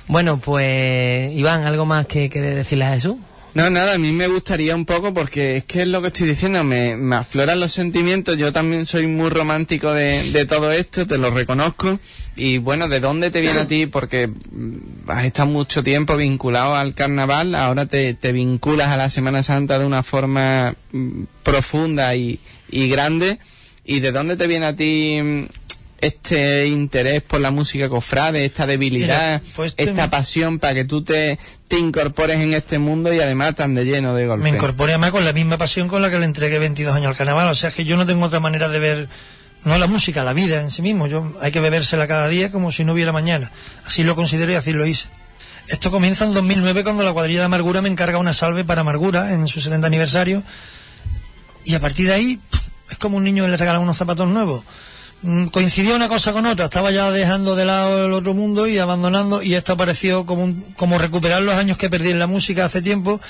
[0.08, 3.16] Bueno, pues, Iván, ¿algo más que, decirle a Jesús?
[3.52, 6.28] No, nada, a mí me gustaría un poco porque es que es lo que estoy
[6.28, 11.18] diciendo, me, afloran los sentimientos, yo también soy muy romántico de, de todo esto, te
[11.18, 11.98] lo reconozco.
[12.36, 13.86] Y bueno, ¿de dónde te viene a ti?
[13.86, 19.10] Porque mm, has estado mucho tiempo vinculado al carnaval, ahora te, te vinculas a la
[19.10, 22.38] Semana Santa de una forma mm, profunda y,
[22.70, 23.38] y grande.
[23.84, 25.46] ¿Y de dónde te viene a ti mm,
[26.00, 30.84] este interés por la música cofrade, esta debilidad, Mira, pues te- esta pasión para que
[30.84, 34.44] tú te, te incorpores en este mundo y además tan de lleno de golpe?
[34.44, 37.16] Me incorporé además con la misma pasión con la que le entregué 22 años al
[37.16, 37.48] carnaval.
[37.48, 39.08] O sea, es que yo no tengo otra manera de ver,
[39.64, 41.06] no la música, la vida en sí mismo.
[41.08, 43.50] Yo hay que bebérsela cada día como si no hubiera mañana.
[43.84, 45.08] Así lo considero y así lo hice.
[45.66, 49.34] Esto comienza en 2009 cuando la cuadrilla de Amargura me encarga una salve para Amargura
[49.34, 50.42] en su 70 aniversario.
[51.64, 52.40] Y a partir de ahí,
[52.90, 54.64] es como un niño que le regalan unos zapatos nuevos.
[55.22, 58.78] Mm, Coincidió una cosa con otra, estaba ya dejando de lado el otro mundo y
[58.78, 62.64] abandonando y esto apareció como, un- como recuperar los años que perdí en la música
[62.64, 63.20] hace tiempo.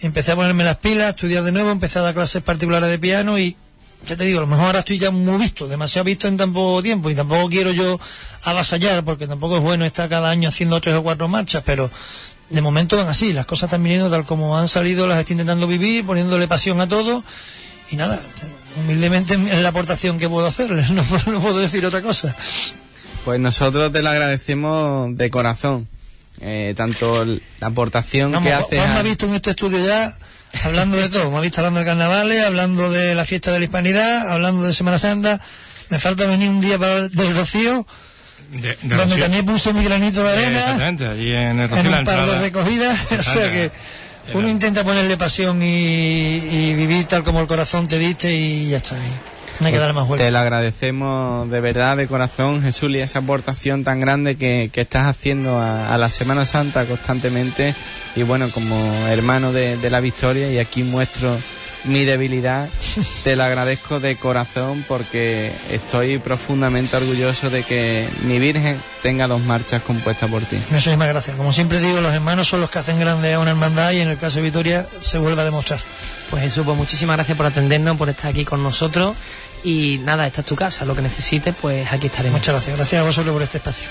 [0.00, 2.98] Empecé a ponerme las pilas, a estudiar de nuevo, empecé a dar clases particulares de
[2.98, 3.54] piano y
[4.06, 6.52] ya te digo, a lo mejor ahora estoy ya muy visto, demasiado visto en tan
[6.54, 7.98] poco tiempo y tampoco quiero yo
[8.44, 11.90] avasallar porque tampoco es bueno estar cada año haciendo tres o cuatro marchas, pero
[12.50, 15.66] de momento van así, las cosas están viniendo tal como han salido, las estoy intentando
[15.66, 17.24] vivir, poniéndole pasión a todo
[17.90, 18.20] y nada,
[18.76, 22.34] humildemente es la aportación que puedo hacerles, no, no puedo decir otra cosa.
[23.24, 25.88] Pues nosotros te lo agradecemos de corazón.
[26.40, 28.76] eh, tanto la aportación Vamos, que hace...
[28.78, 30.12] Juan me ha visto en este estudio ya
[30.62, 31.30] hablando de todo.
[31.30, 34.72] Me ha visto hablando de carnavales, hablando de la fiesta de la hispanidad, hablando de
[34.74, 35.40] Semana Santa.
[35.88, 37.86] Me falta venir un día para el del Rocío,
[38.50, 39.22] De, de donde Rocío.
[39.24, 40.58] también puse mi granito de arena.
[40.60, 43.70] exactamente, allí en el Rocío, en la un par de recogidas, o sea Exactamente.
[43.70, 43.72] que
[44.34, 48.78] uno intenta ponerle pasión y, y vivir tal como el corazón te diste y ya
[48.78, 48.96] está.
[48.96, 49.10] y
[49.60, 50.32] no hay que darle más Te vueltas.
[50.32, 55.06] lo agradecemos de verdad, de corazón, Jesús, y esa aportación tan grande que, que estás
[55.06, 57.74] haciendo a, a la Semana Santa constantemente.
[58.16, 58.76] Y bueno, como
[59.08, 61.36] hermano de, de la victoria, y aquí muestro
[61.86, 62.68] mi debilidad,
[63.24, 69.40] te lo agradezco de corazón porque estoy profundamente orgulloso de que mi Virgen tenga dos
[69.40, 70.58] marchas compuestas por ti.
[70.70, 71.36] Muchísimas gracias.
[71.36, 74.08] Como siempre digo, los hermanos son los que hacen grande a una hermandad y en
[74.08, 75.80] el caso de Vitoria se vuelve a demostrar.
[76.30, 79.16] Pues Jesús, pues muchísimas gracias por atendernos, por estar aquí con nosotros.
[79.62, 82.40] Y nada, esta es tu casa, lo que necesites, pues aquí estaremos.
[82.40, 82.76] Muchas gracias.
[82.76, 83.86] Gracias a vosotros por este espacio.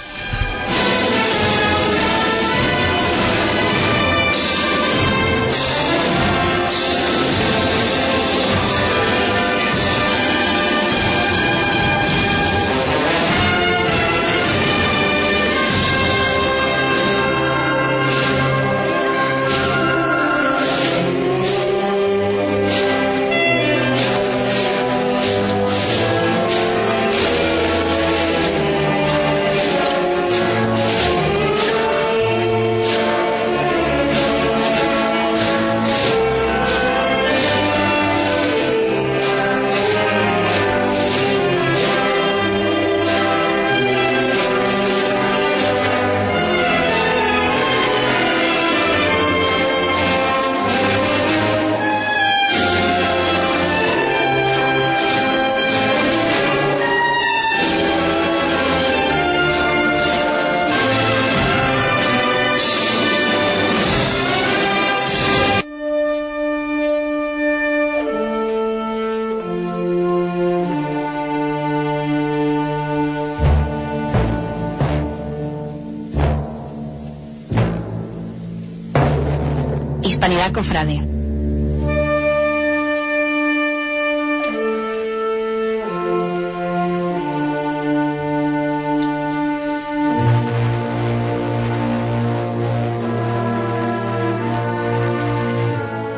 [80.52, 81.02] Cofrade.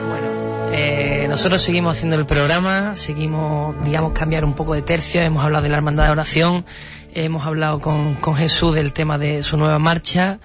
[0.07, 0.27] Bueno,
[0.71, 5.63] eh, nosotros seguimos haciendo el programa, seguimos, digamos, cambiar un poco de tercio, hemos hablado
[5.63, 6.65] de la hermandad de oración,
[7.13, 10.39] hemos hablado con, con Jesús del tema de su nueva marcha.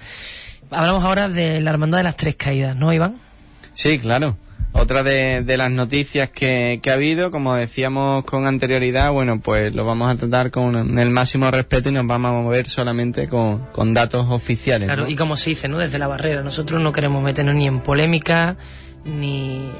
[0.71, 3.32] Hablamos ahora de la hermandad de las tres caídas, ¿no, Iván?
[3.75, 4.37] Sí, claro.
[4.75, 9.75] Otra de, de las noticias que, que ha habido, como decíamos con anterioridad, bueno, pues
[9.75, 13.59] lo vamos a tratar con el máximo respeto y nos vamos a mover solamente con,
[13.67, 14.87] con datos oficiales.
[14.87, 15.11] Claro, ¿no?
[15.11, 15.77] y como se dice, ¿no?
[15.77, 16.43] Desde la barrera.
[16.43, 18.57] Nosotros no queremos meternos ni en polémica,
[19.05, 19.71] ni,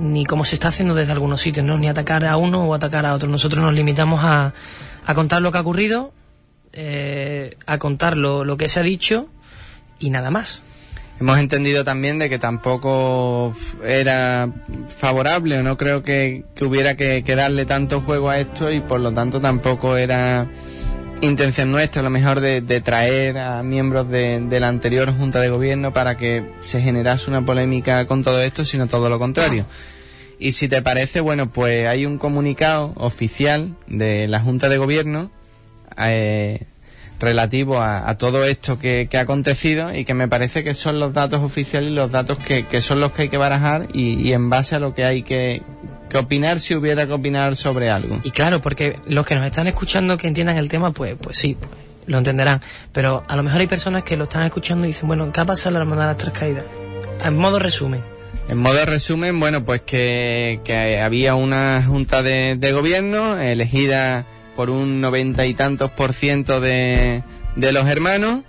[0.00, 1.76] ni como se está haciendo desde algunos sitios, ¿no?
[1.76, 3.28] Ni atacar a uno o atacar a otro.
[3.28, 4.54] Nosotros nos limitamos a,
[5.04, 6.12] a contar lo que ha ocurrido,
[6.72, 9.28] eh, a contar lo, lo que se ha dicho
[9.98, 10.62] y nada más.
[11.18, 13.54] Hemos entendido también de que tampoco
[13.84, 14.50] era
[14.98, 19.00] favorable o no creo que, que hubiera que, darle tanto juego a esto y por
[19.00, 20.46] lo tanto tampoco era
[21.22, 25.40] intención nuestra a lo mejor de, de traer a miembros de, de la anterior Junta
[25.40, 29.64] de Gobierno para que se generase una polémica con todo esto, sino todo lo contrario.
[30.38, 35.30] Y si te parece, bueno, pues hay un comunicado oficial de la Junta de Gobierno
[35.98, 36.66] eh,
[37.18, 40.98] relativo a, a todo esto que, que ha acontecido y que me parece que son
[41.00, 44.20] los datos oficiales y los datos que, que son los que hay que barajar y,
[44.20, 45.62] y en base a lo que hay que,
[46.08, 48.20] que opinar si hubiera que opinar sobre algo.
[48.22, 51.56] Y claro, porque los que nos están escuchando que entiendan el tema, pues, pues sí,
[51.58, 51.70] pues,
[52.06, 52.60] lo entenderán.
[52.92, 55.44] Pero a lo mejor hay personas que lo están escuchando y dicen, bueno, ¿qué ha
[55.44, 56.64] pasado en la hermandad de las tres caídas?
[57.24, 58.02] En modo resumen.
[58.48, 64.24] En modo resumen, bueno, pues que, que había una junta de, de gobierno elegida
[64.56, 67.22] por un noventa y tantos por ciento de,
[67.54, 68.40] de los hermanos,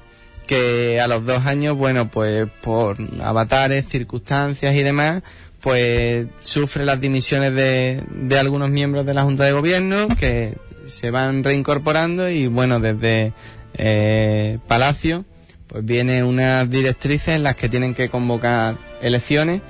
[0.48, 5.22] que a los dos años, bueno, pues por avatares, circunstancias y demás,
[5.60, 10.56] pues sufre las dimisiones de, de algunos miembros de la junta de gobierno que
[10.86, 13.34] se van reincorporando y bueno, desde
[13.74, 15.26] eh, Palacio,
[15.68, 19.62] pues viene unas directrices en las que tienen que convocar elecciones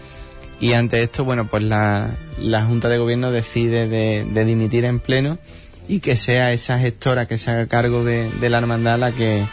[0.60, 5.00] y ante esto, bueno, pues la, la Junta de Gobierno decide de, de dimitir en
[5.00, 5.40] pleno
[5.88, 9.46] y que sea esa gestora que se haga cargo de, de la hermandad la que,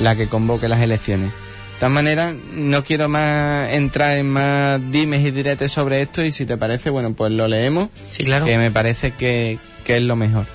[0.00, 1.30] la que convoque las elecciones.
[1.30, 6.30] De todas maneras, no quiero más entrar en más dimes y diretes sobre esto y
[6.30, 8.46] si te parece, bueno, pues lo leemos, Sí, claro.
[8.46, 10.46] que me parece que, que es lo mejor.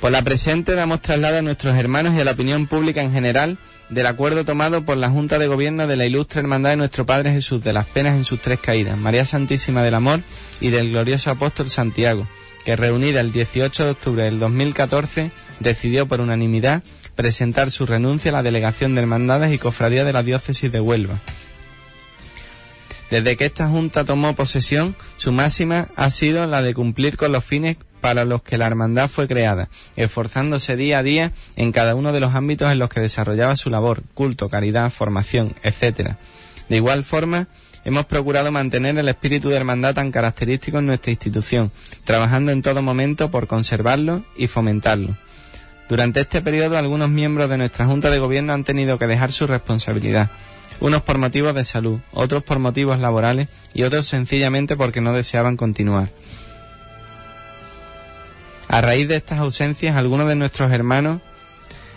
[0.00, 3.58] Por la presente damos traslado a nuestros hermanos y a la opinión pública en general
[3.90, 7.32] del acuerdo tomado por la Junta de Gobierno de la Ilustre Hermandad de Nuestro Padre
[7.32, 10.20] Jesús de las Penas en sus tres caídas, María Santísima del Amor
[10.60, 12.26] y del glorioso apóstol Santiago,
[12.64, 15.30] que reunida el 18 de octubre del 2014
[15.60, 16.82] decidió por unanimidad
[17.14, 21.18] presentar su renuncia a la Delegación de Hermandades y Cofradías de la Diócesis de Huelva.
[23.10, 27.44] Desde que esta Junta tomó posesión, su máxima ha sido la de cumplir con los
[27.44, 32.12] fines para los que la hermandad fue creada, esforzándose día a día en cada uno
[32.12, 36.12] de los ámbitos en los que desarrollaba su labor, culto, caridad, formación, etc.
[36.68, 37.48] De igual forma,
[37.84, 41.72] hemos procurado mantener el espíritu de hermandad tan característico en nuestra institución,
[42.04, 45.16] trabajando en todo momento por conservarlo y fomentarlo.
[45.88, 49.46] Durante este periodo, algunos miembros de nuestra Junta de Gobierno han tenido que dejar su
[49.46, 50.30] responsabilidad,
[50.78, 55.56] unos por motivos de salud, otros por motivos laborales y otros sencillamente porque no deseaban
[55.56, 56.08] continuar.
[58.68, 61.20] A raíz de estas ausencias, algunos de nuestros hermanos,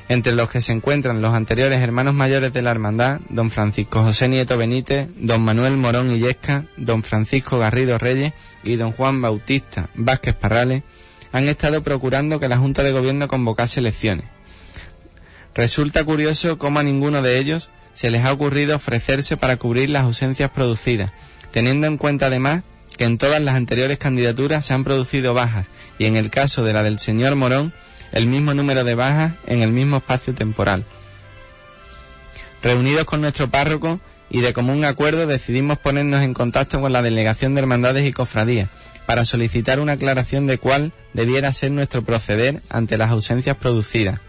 [0.09, 4.27] entre los que se encuentran los anteriores hermanos mayores de la hermandad, don Francisco José
[4.27, 8.33] Nieto Benítez, don Manuel Morón Illesca, don Francisco Garrido Reyes
[8.63, 10.83] y don Juan Bautista Vázquez Parrales,
[11.31, 14.25] han estado procurando que la Junta de Gobierno convocase elecciones.
[15.55, 20.03] Resulta curioso cómo a ninguno de ellos se les ha ocurrido ofrecerse para cubrir las
[20.03, 21.11] ausencias producidas,
[21.51, 22.63] teniendo en cuenta además
[22.97, 26.73] que en todas las anteriores candidaturas se han producido bajas y en el caso de
[26.73, 27.73] la del señor Morón,
[28.13, 30.85] el mismo número de bajas en el mismo espacio temporal.
[32.61, 33.99] Reunidos con nuestro párroco
[34.29, 38.69] y de común acuerdo decidimos ponernos en contacto con la Delegación de Hermandades y Cofradías
[39.05, 44.19] para solicitar una aclaración de cuál debiera ser nuestro proceder ante las ausencias producidas.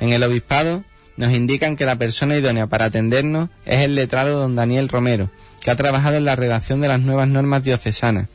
[0.00, 0.82] En el obispado
[1.16, 5.70] nos indican que la persona idónea para atendernos es el letrado don Daniel Romero, que
[5.70, 8.28] ha trabajado en la redacción de las nuevas normas diocesanas,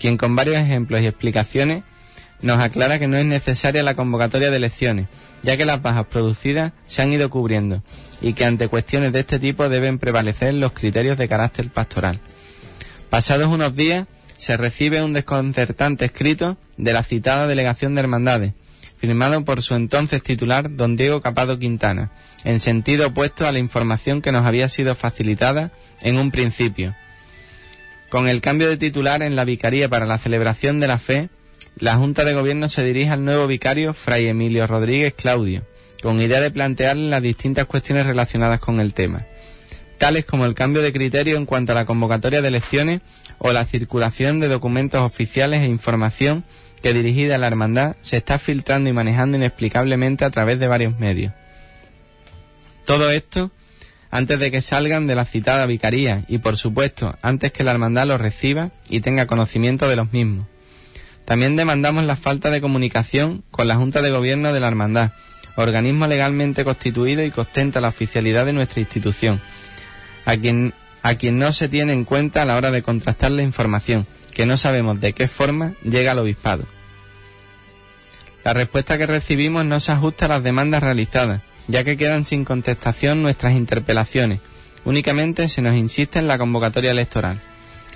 [0.00, 1.84] quien con varios ejemplos y explicaciones
[2.42, 5.06] nos aclara que no es necesaria la convocatoria de elecciones,
[5.42, 7.82] ya que las bajas producidas se han ido cubriendo
[8.20, 12.20] y que ante cuestiones de este tipo deben prevalecer los criterios de carácter pastoral.
[13.10, 18.54] Pasados unos días, se recibe un desconcertante escrito de la citada delegación de hermandades,
[18.98, 22.10] firmado por su entonces titular, don Diego Capado Quintana,
[22.44, 26.94] en sentido opuesto a la información que nos había sido facilitada en un principio.
[28.10, 31.30] Con el cambio de titular en la Vicaría para la celebración de la fe,
[31.76, 35.62] la Junta de Gobierno se dirige al nuevo vicario Fray Emilio Rodríguez Claudio,
[36.02, 39.26] con idea de plantearle las distintas cuestiones relacionadas con el tema,
[39.98, 43.00] tales como el cambio de criterio en cuanto a la convocatoria de elecciones
[43.38, 46.44] o la circulación de documentos oficiales e información
[46.82, 50.98] que dirigida a la hermandad se está filtrando y manejando inexplicablemente a través de varios
[50.98, 51.32] medios.
[52.84, 53.50] Todo esto
[54.10, 58.06] antes de que salgan de la citada vicaría y, por supuesto, antes que la hermandad
[58.06, 60.51] los reciba y tenga conocimiento de los mismos.
[61.24, 65.12] También demandamos la falta de comunicación con la Junta de Gobierno de la Hermandad,
[65.56, 69.40] organismo legalmente constituido y que ostenta la oficialidad de nuestra institución,
[70.24, 73.42] a quien, a quien no se tiene en cuenta a la hora de contrastar la
[73.42, 76.64] información, que no sabemos de qué forma llega al obispado.
[78.44, 82.44] La respuesta que recibimos no se ajusta a las demandas realizadas, ya que quedan sin
[82.44, 84.40] contestación nuestras interpelaciones.
[84.84, 87.40] Únicamente se nos insiste en la convocatoria electoral.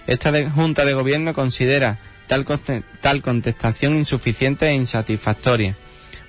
[0.06, 5.76] Esta Junta de Gobierno considera tal, conte- tal contestación insuficiente e insatisfactoria,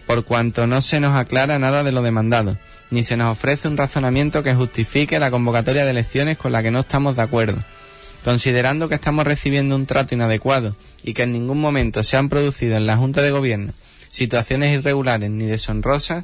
[0.05, 2.57] por cuanto no se nos aclara nada de lo demandado,
[2.91, 6.71] ni se nos ofrece un razonamiento que justifique la convocatoria de elecciones con la que
[6.71, 7.63] no estamos de acuerdo.
[8.23, 12.75] Considerando que estamos recibiendo un trato inadecuado y que en ningún momento se han producido
[12.77, 13.73] en la Junta de Gobierno
[14.09, 16.23] situaciones irregulares ni deshonrosas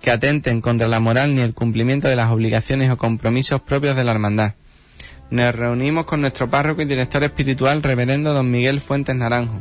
[0.00, 4.04] que atenten contra la moral ni el cumplimiento de las obligaciones o compromisos propios de
[4.04, 4.54] la hermandad.
[5.30, 9.60] Nos reunimos con nuestro párroco y director espiritual, reverendo don Miguel Fuentes Naranjo,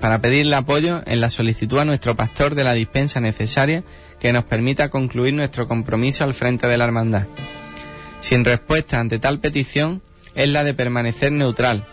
[0.00, 3.82] para pedirle apoyo en la solicitud a nuestro pastor de la dispensa necesaria
[4.20, 7.26] que nos permita concluir nuestro compromiso al frente de la hermandad.
[8.20, 10.02] Sin respuesta ante tal petición
[10.36, 11.84] es la de permanecer neutral.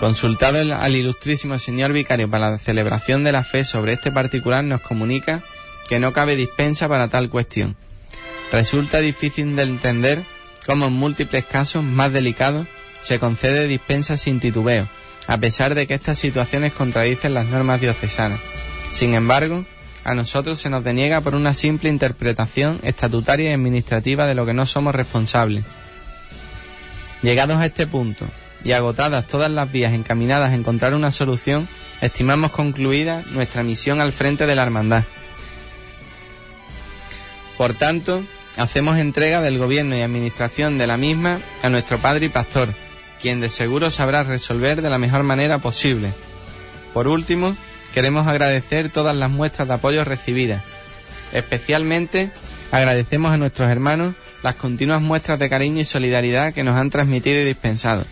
[0.00, 4.80] Consultado al ilustrísimo señor vicario para la celebración de la fe sobre este particular nos
[4.80, 5.42] comunica
[5.88, 7.76] que no cabe dispensa para tal cuestión.
[8.50, 10.24] Resulta difícil de entender
[10.66, 12.66] cómo en múltiples casos más delicados
[13.02, 14.88] se concede dispensa sin titubeo,
[15.26, 18.40] a pesar de que estas situaciones contradicen las normas diocesanas.
[18.92, 19.64] Sin embargo,
[20.04, 24.54] a nosotros se nos deniega por una simple interpretación estatutaria y administrativa de lo que
[24.54, 25.64] no somos responsables.
[27.22, 28.26] Llegados a este punto
[28.64, 31.66] y agotadas todas las vías encaminadas a encontrar una solución,
[32.00, 35.04] estimamos concluida nuestra misión al frente de la hermandad.
[37.56, 38.22] Por tanto,
[38.56, 42.68] hacemos entrega del gobierno y administración de la misma a nuestro padre y pastor,
[43.20, 46.12] quien de seguro sabrá resolver de la mejor manera posible.
[46.92, 47.56] Por último,
[47.92, 50.62] queremos agradecer todas las muestras de apoyo recibidas,
[51.32, 52.30] especialmente
[52.74, 57.40] Agradecemos a nuestros hermanos las continuas muestras de cariño y solidaridad que nos han transmitido
[57.40, 58.04] y dispensado,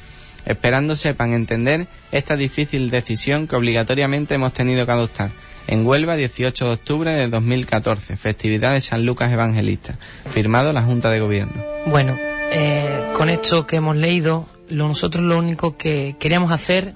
[0.47, 5.31] esperando sepan entender esta difícil decisión que obligatoriamente hemos tenido que adoptar.
[5.69, 9.97] En Huelva, 18 de octubre de 2014, festividad de San Lucas Evangelista,
[10.31, 11.63] firmado la Junta de Gobierno.
[11.87, 12.17] Bueno,
[12.53, 16.95] eh, con esto que hemos leído, lo- nosotros lo único que queríamos hacer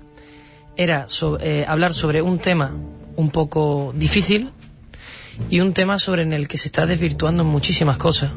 [0.77, 1.07] era
[1.41, 2.75] eh, hablar sobre un tema
[3.17, 4.51] un poco difícil
[5.49, 8.33] y un tema sobre en el que se está desvirtuando muchísimas cosas.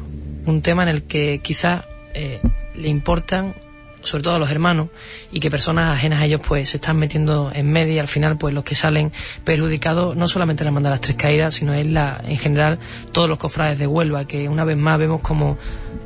[0.46, 2.40] Un tema en el que quizás eh,
[2.74, 3.54] le importan
[4.02, 4.88] sobre todo a los hermanos
[5.32, 8.38] y que personas ajenas a ellos pues se están metiendo en medio y al final
[8.38, 9.12] pues los que salen
[9.44, 12.78] perjudicados no solamente la hermandad las tres caídas sino es la en general
[13.12, 15.58] todos los cofrades de Huelva que una vez más vemos como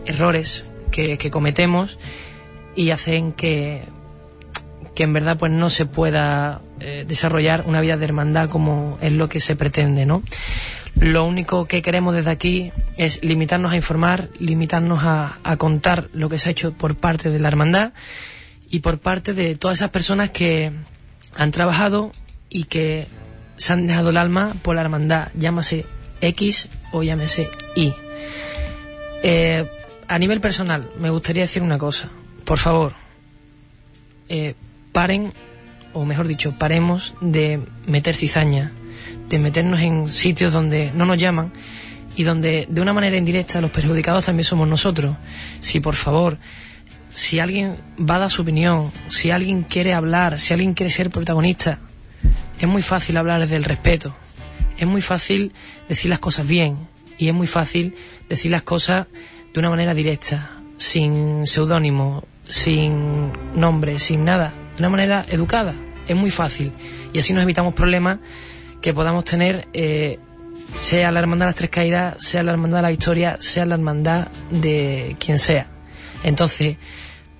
[0.06, 1.98] errores que, que cometemos
[2.76, 3.84] y hacen que
[4.94, 9.12] que en verdad pues no se pueda eh, desarrollar una vida de hermandad como es
[9.12, 10.22] lo que se pretende, ¿no?
[10.96, 16.38] Lo único que queremos desde aquí es limitarnos a informar, limitarnos a, contar lo que
[16.38, 17.92] se ha hecho por parte de la hermandad
[18.70, 20.72] y por parte de todas esas personas que
[21.34, 22.12] han trabajado
[22.48, 23.08] y que
[23.56, 25.84] se han dejado el alma por la hermandad, llámase
[26.20, 27.92] X o llámese Y.
[29.22, 29.68] Eh,
[30.06, 32.10] a nivel personal, me gustaría decir una cosa.
[32.44, 32.94] Por favor,
[34.28, 34.54] eh,
[34.92, 35.32] paren,
[35.92, 38.72] o mejor dicho, paremos de meter cizaña,
[39.28, 41.52] de meternos en sitios donde no nos llaman
[42.16, 45.16] y donde de una manera indirecta los perjudicados también somos nosotros.
[45.60, 46.38] Si por favor,
[47.12, 51.10] si alguien va a dar su opinión, si alguien quiere hablar, si alguien quiere ser
[51.10, 51.78] protagonista,
[52.60, 54.14] es muy fácil hablar desde el respeto,
[54.78, 55.52] es muy fácil
[55.88, 57.94] decir las cosas bien y es muy fácil
[58.28, 59.06] decir las cosas
[59.52, 65.74] de una manera directa, sin seudónimo, sin nombre, sin nada, de una manera educada.
[66.08, 66.72] Es muy fácil
[67.12, 68.18] y así nos evitamos problemas
[68.84, 70.18] que podamos tener, eh,
[70.76, 73.76] sea la hermandad de las tres caídas, sea la hermandad de la victoria, sea la
[73.76, 75.68] hermandad de quien sea.
[76.22, 76.76] Entonces,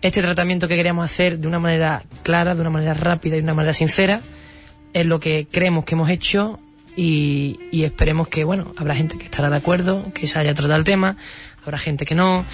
[0.01, 3.45] este tratamiento que queríamos hacer de una manera clara, de una manera rápida y de
[3.45, 4.23] una manera sincera,
[4.95, 6.61] es lo que creemos que hemos hecho
[6.97, 10.79] y, y esperemos que, bueno, habrá gente que estará de acuerdo, que se haya tratado
[10.79, 11.19] el tema,
[11.63, 12.47] habrá gente que no,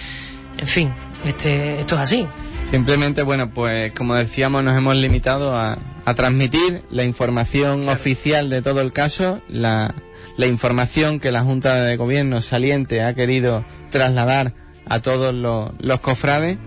[0.59, 0.93] en fin,
[1.25, 2.27] este, esto es así.
[2.71, 8.63] Simplemente, bueno, pues como decíamos, nos hemos limitado a, a transmitir la información oficial de
[8.63, 9.95] todo el caso, la,
[10.37, 14.55] la información que la Junta de Gobierno saliente ha querido trasladar
[14.87, 16.59] a todos los, los cofrades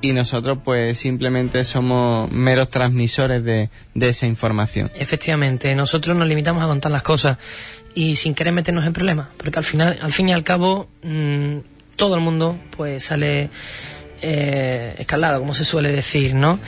[0.00, 4.90] y nosotros pues simplemente somos meros transmisores de, de esa información.
[4.94, 7.36] Efectivamente, nosotros nos limitamos a contar las cosas
[7.94, 11.58] y sin querer meternos en problemas, porque al final, al fin y al cabo, mmm,
[11.96, 13.50] todo el mundo pues sale
[14.22, 16.58] eh, escalado, como se suele decir, ¿no?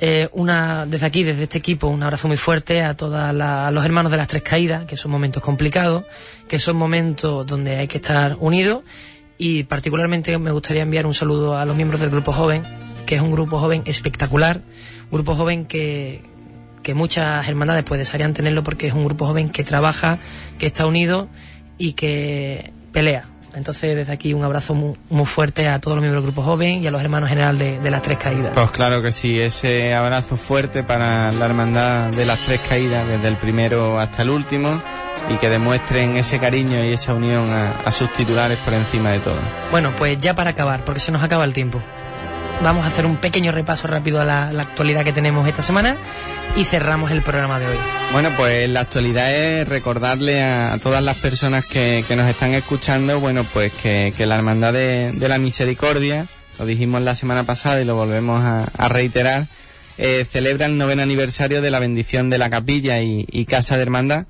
[0.00, 4.10] Eh, una, desde aquí, desde este equipo, un abrazo muy fuerte a todos los hermanos
[4.10, 6.04] de las tres caídas, que son momentos complicados,
[6.48, 8.82] que son momentos donde hay que estar unidos
[9.38, 12.62] y particularmente me gustaría enviar un saludo a los miembros del grupo joven,
[13.06, 14.62] que es un grupo joven espectacular,
[15.10, 16.22] grupo joven que,
[16.82, 20.18] que muchas hermandades pues desearían tenerlo porque es un grupo joven que trabaja,
[20.58, 21.28] que está unido
[21.78, 23.26] y que pelea.
[23.54, 26.82] Entonces, desde aquí un abrazo muy, muy, fuerte a todos los miembros del Grupo Joven
[26.82, 28.52] y a los hermanos general de, de, las Tres Caídas.
[28.54, 33.28] Pues claro que sí, ese abrazo fuerte para la hermandad de las Tres Caídas, desde
[33.28, 34.80] el primero hasta el último,
[35.30, 39.20] y que demuestren ese cariño y esa unión a, a sus titulares por encima de
[39.20, 39.38] todo.
[39.70, 41.80] Bueno, pues ya para acabar, porque se nos acaba el tiempo.
[42.64, 45.98] Vamos a hacer un pequeño repaso rápido a la, actualidad que tenemos esta semana
[46.56, 47.76] y cerramos el programa de hoy.
[48.10, 53.20] Bueno, pues la actualidad es recordarle a, todas las personas que, que, nos están escuchando,
[53.20, 56.24] bueno, pues que, la Hermandad de, la Misericordia,
[56.58, 59.46] lo dijimos la semana pasada y lo volvemos a, reiterar,
[59.98, 64.24] eh, celebra el noveno aniversario de la bendición de la capilla y, Casa de Hermandad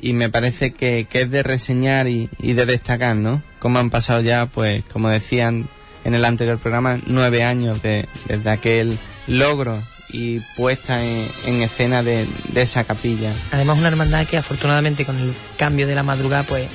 [0.00, 3.42] y me parece que, es de reseñar y, y, de destacar, ¿no?
[3.58, 5.68] Como han pasado ya, pues, como decían
[6.04, 12.02] en el anterior programa, nueve años de, desde aquel logro y puesta en, en escena
[12.02, 13.30] de, de, esa capilla.
[13.52, 16.68] Además una hermandad que afortunadamente con el cambio de la madrugada pues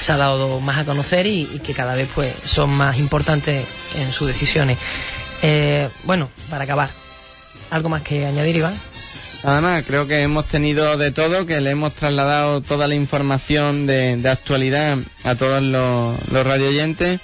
[0.00, 3.66] se ha dado más a conocer y, y que cada vez pues son más importantes
[3.94, 4.78] en sus decisiones.
[5.42, 6.90] Eh, bueno, para acabar,
[7.70, 8.74] ¿algo más que añadir Iván?
[9.44, 13.86] Nada más, creo que hemos tenido de todo, que le hemos trasladado toda la información
[13.86, 17.20] de, de actualidad a todos los, los radioyentes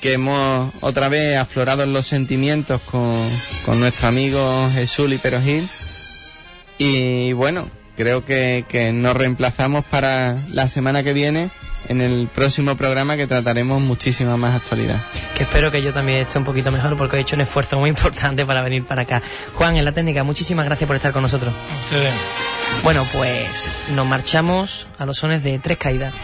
[0.00, 3.16] que hemos otra vez aflorado los sentimientos con,
[3.64, 5.68] con nuestro amigo Jesús Lipero Gil.
[6.78, 11.50] Y bueno, creo que, que, nos reemplazamos para la semana que viene
[11.88, 15.00] en el próximo programa que trataremos muchísima más actualidad.
[15.34, 17.90] Que espero que yo también esté un poquito mejor porque he hecho un esfuerzo muy
[17.90, 19.22] importante para venir para acá.
[19.54, 21.52] Juan, en la técnica, muchísimas gracias por estar con nosotros.
[21.90, 21.96] Sí.
[22.84, 26.14] Bueno, pues nos marchamos a los sones de Tres Caídas.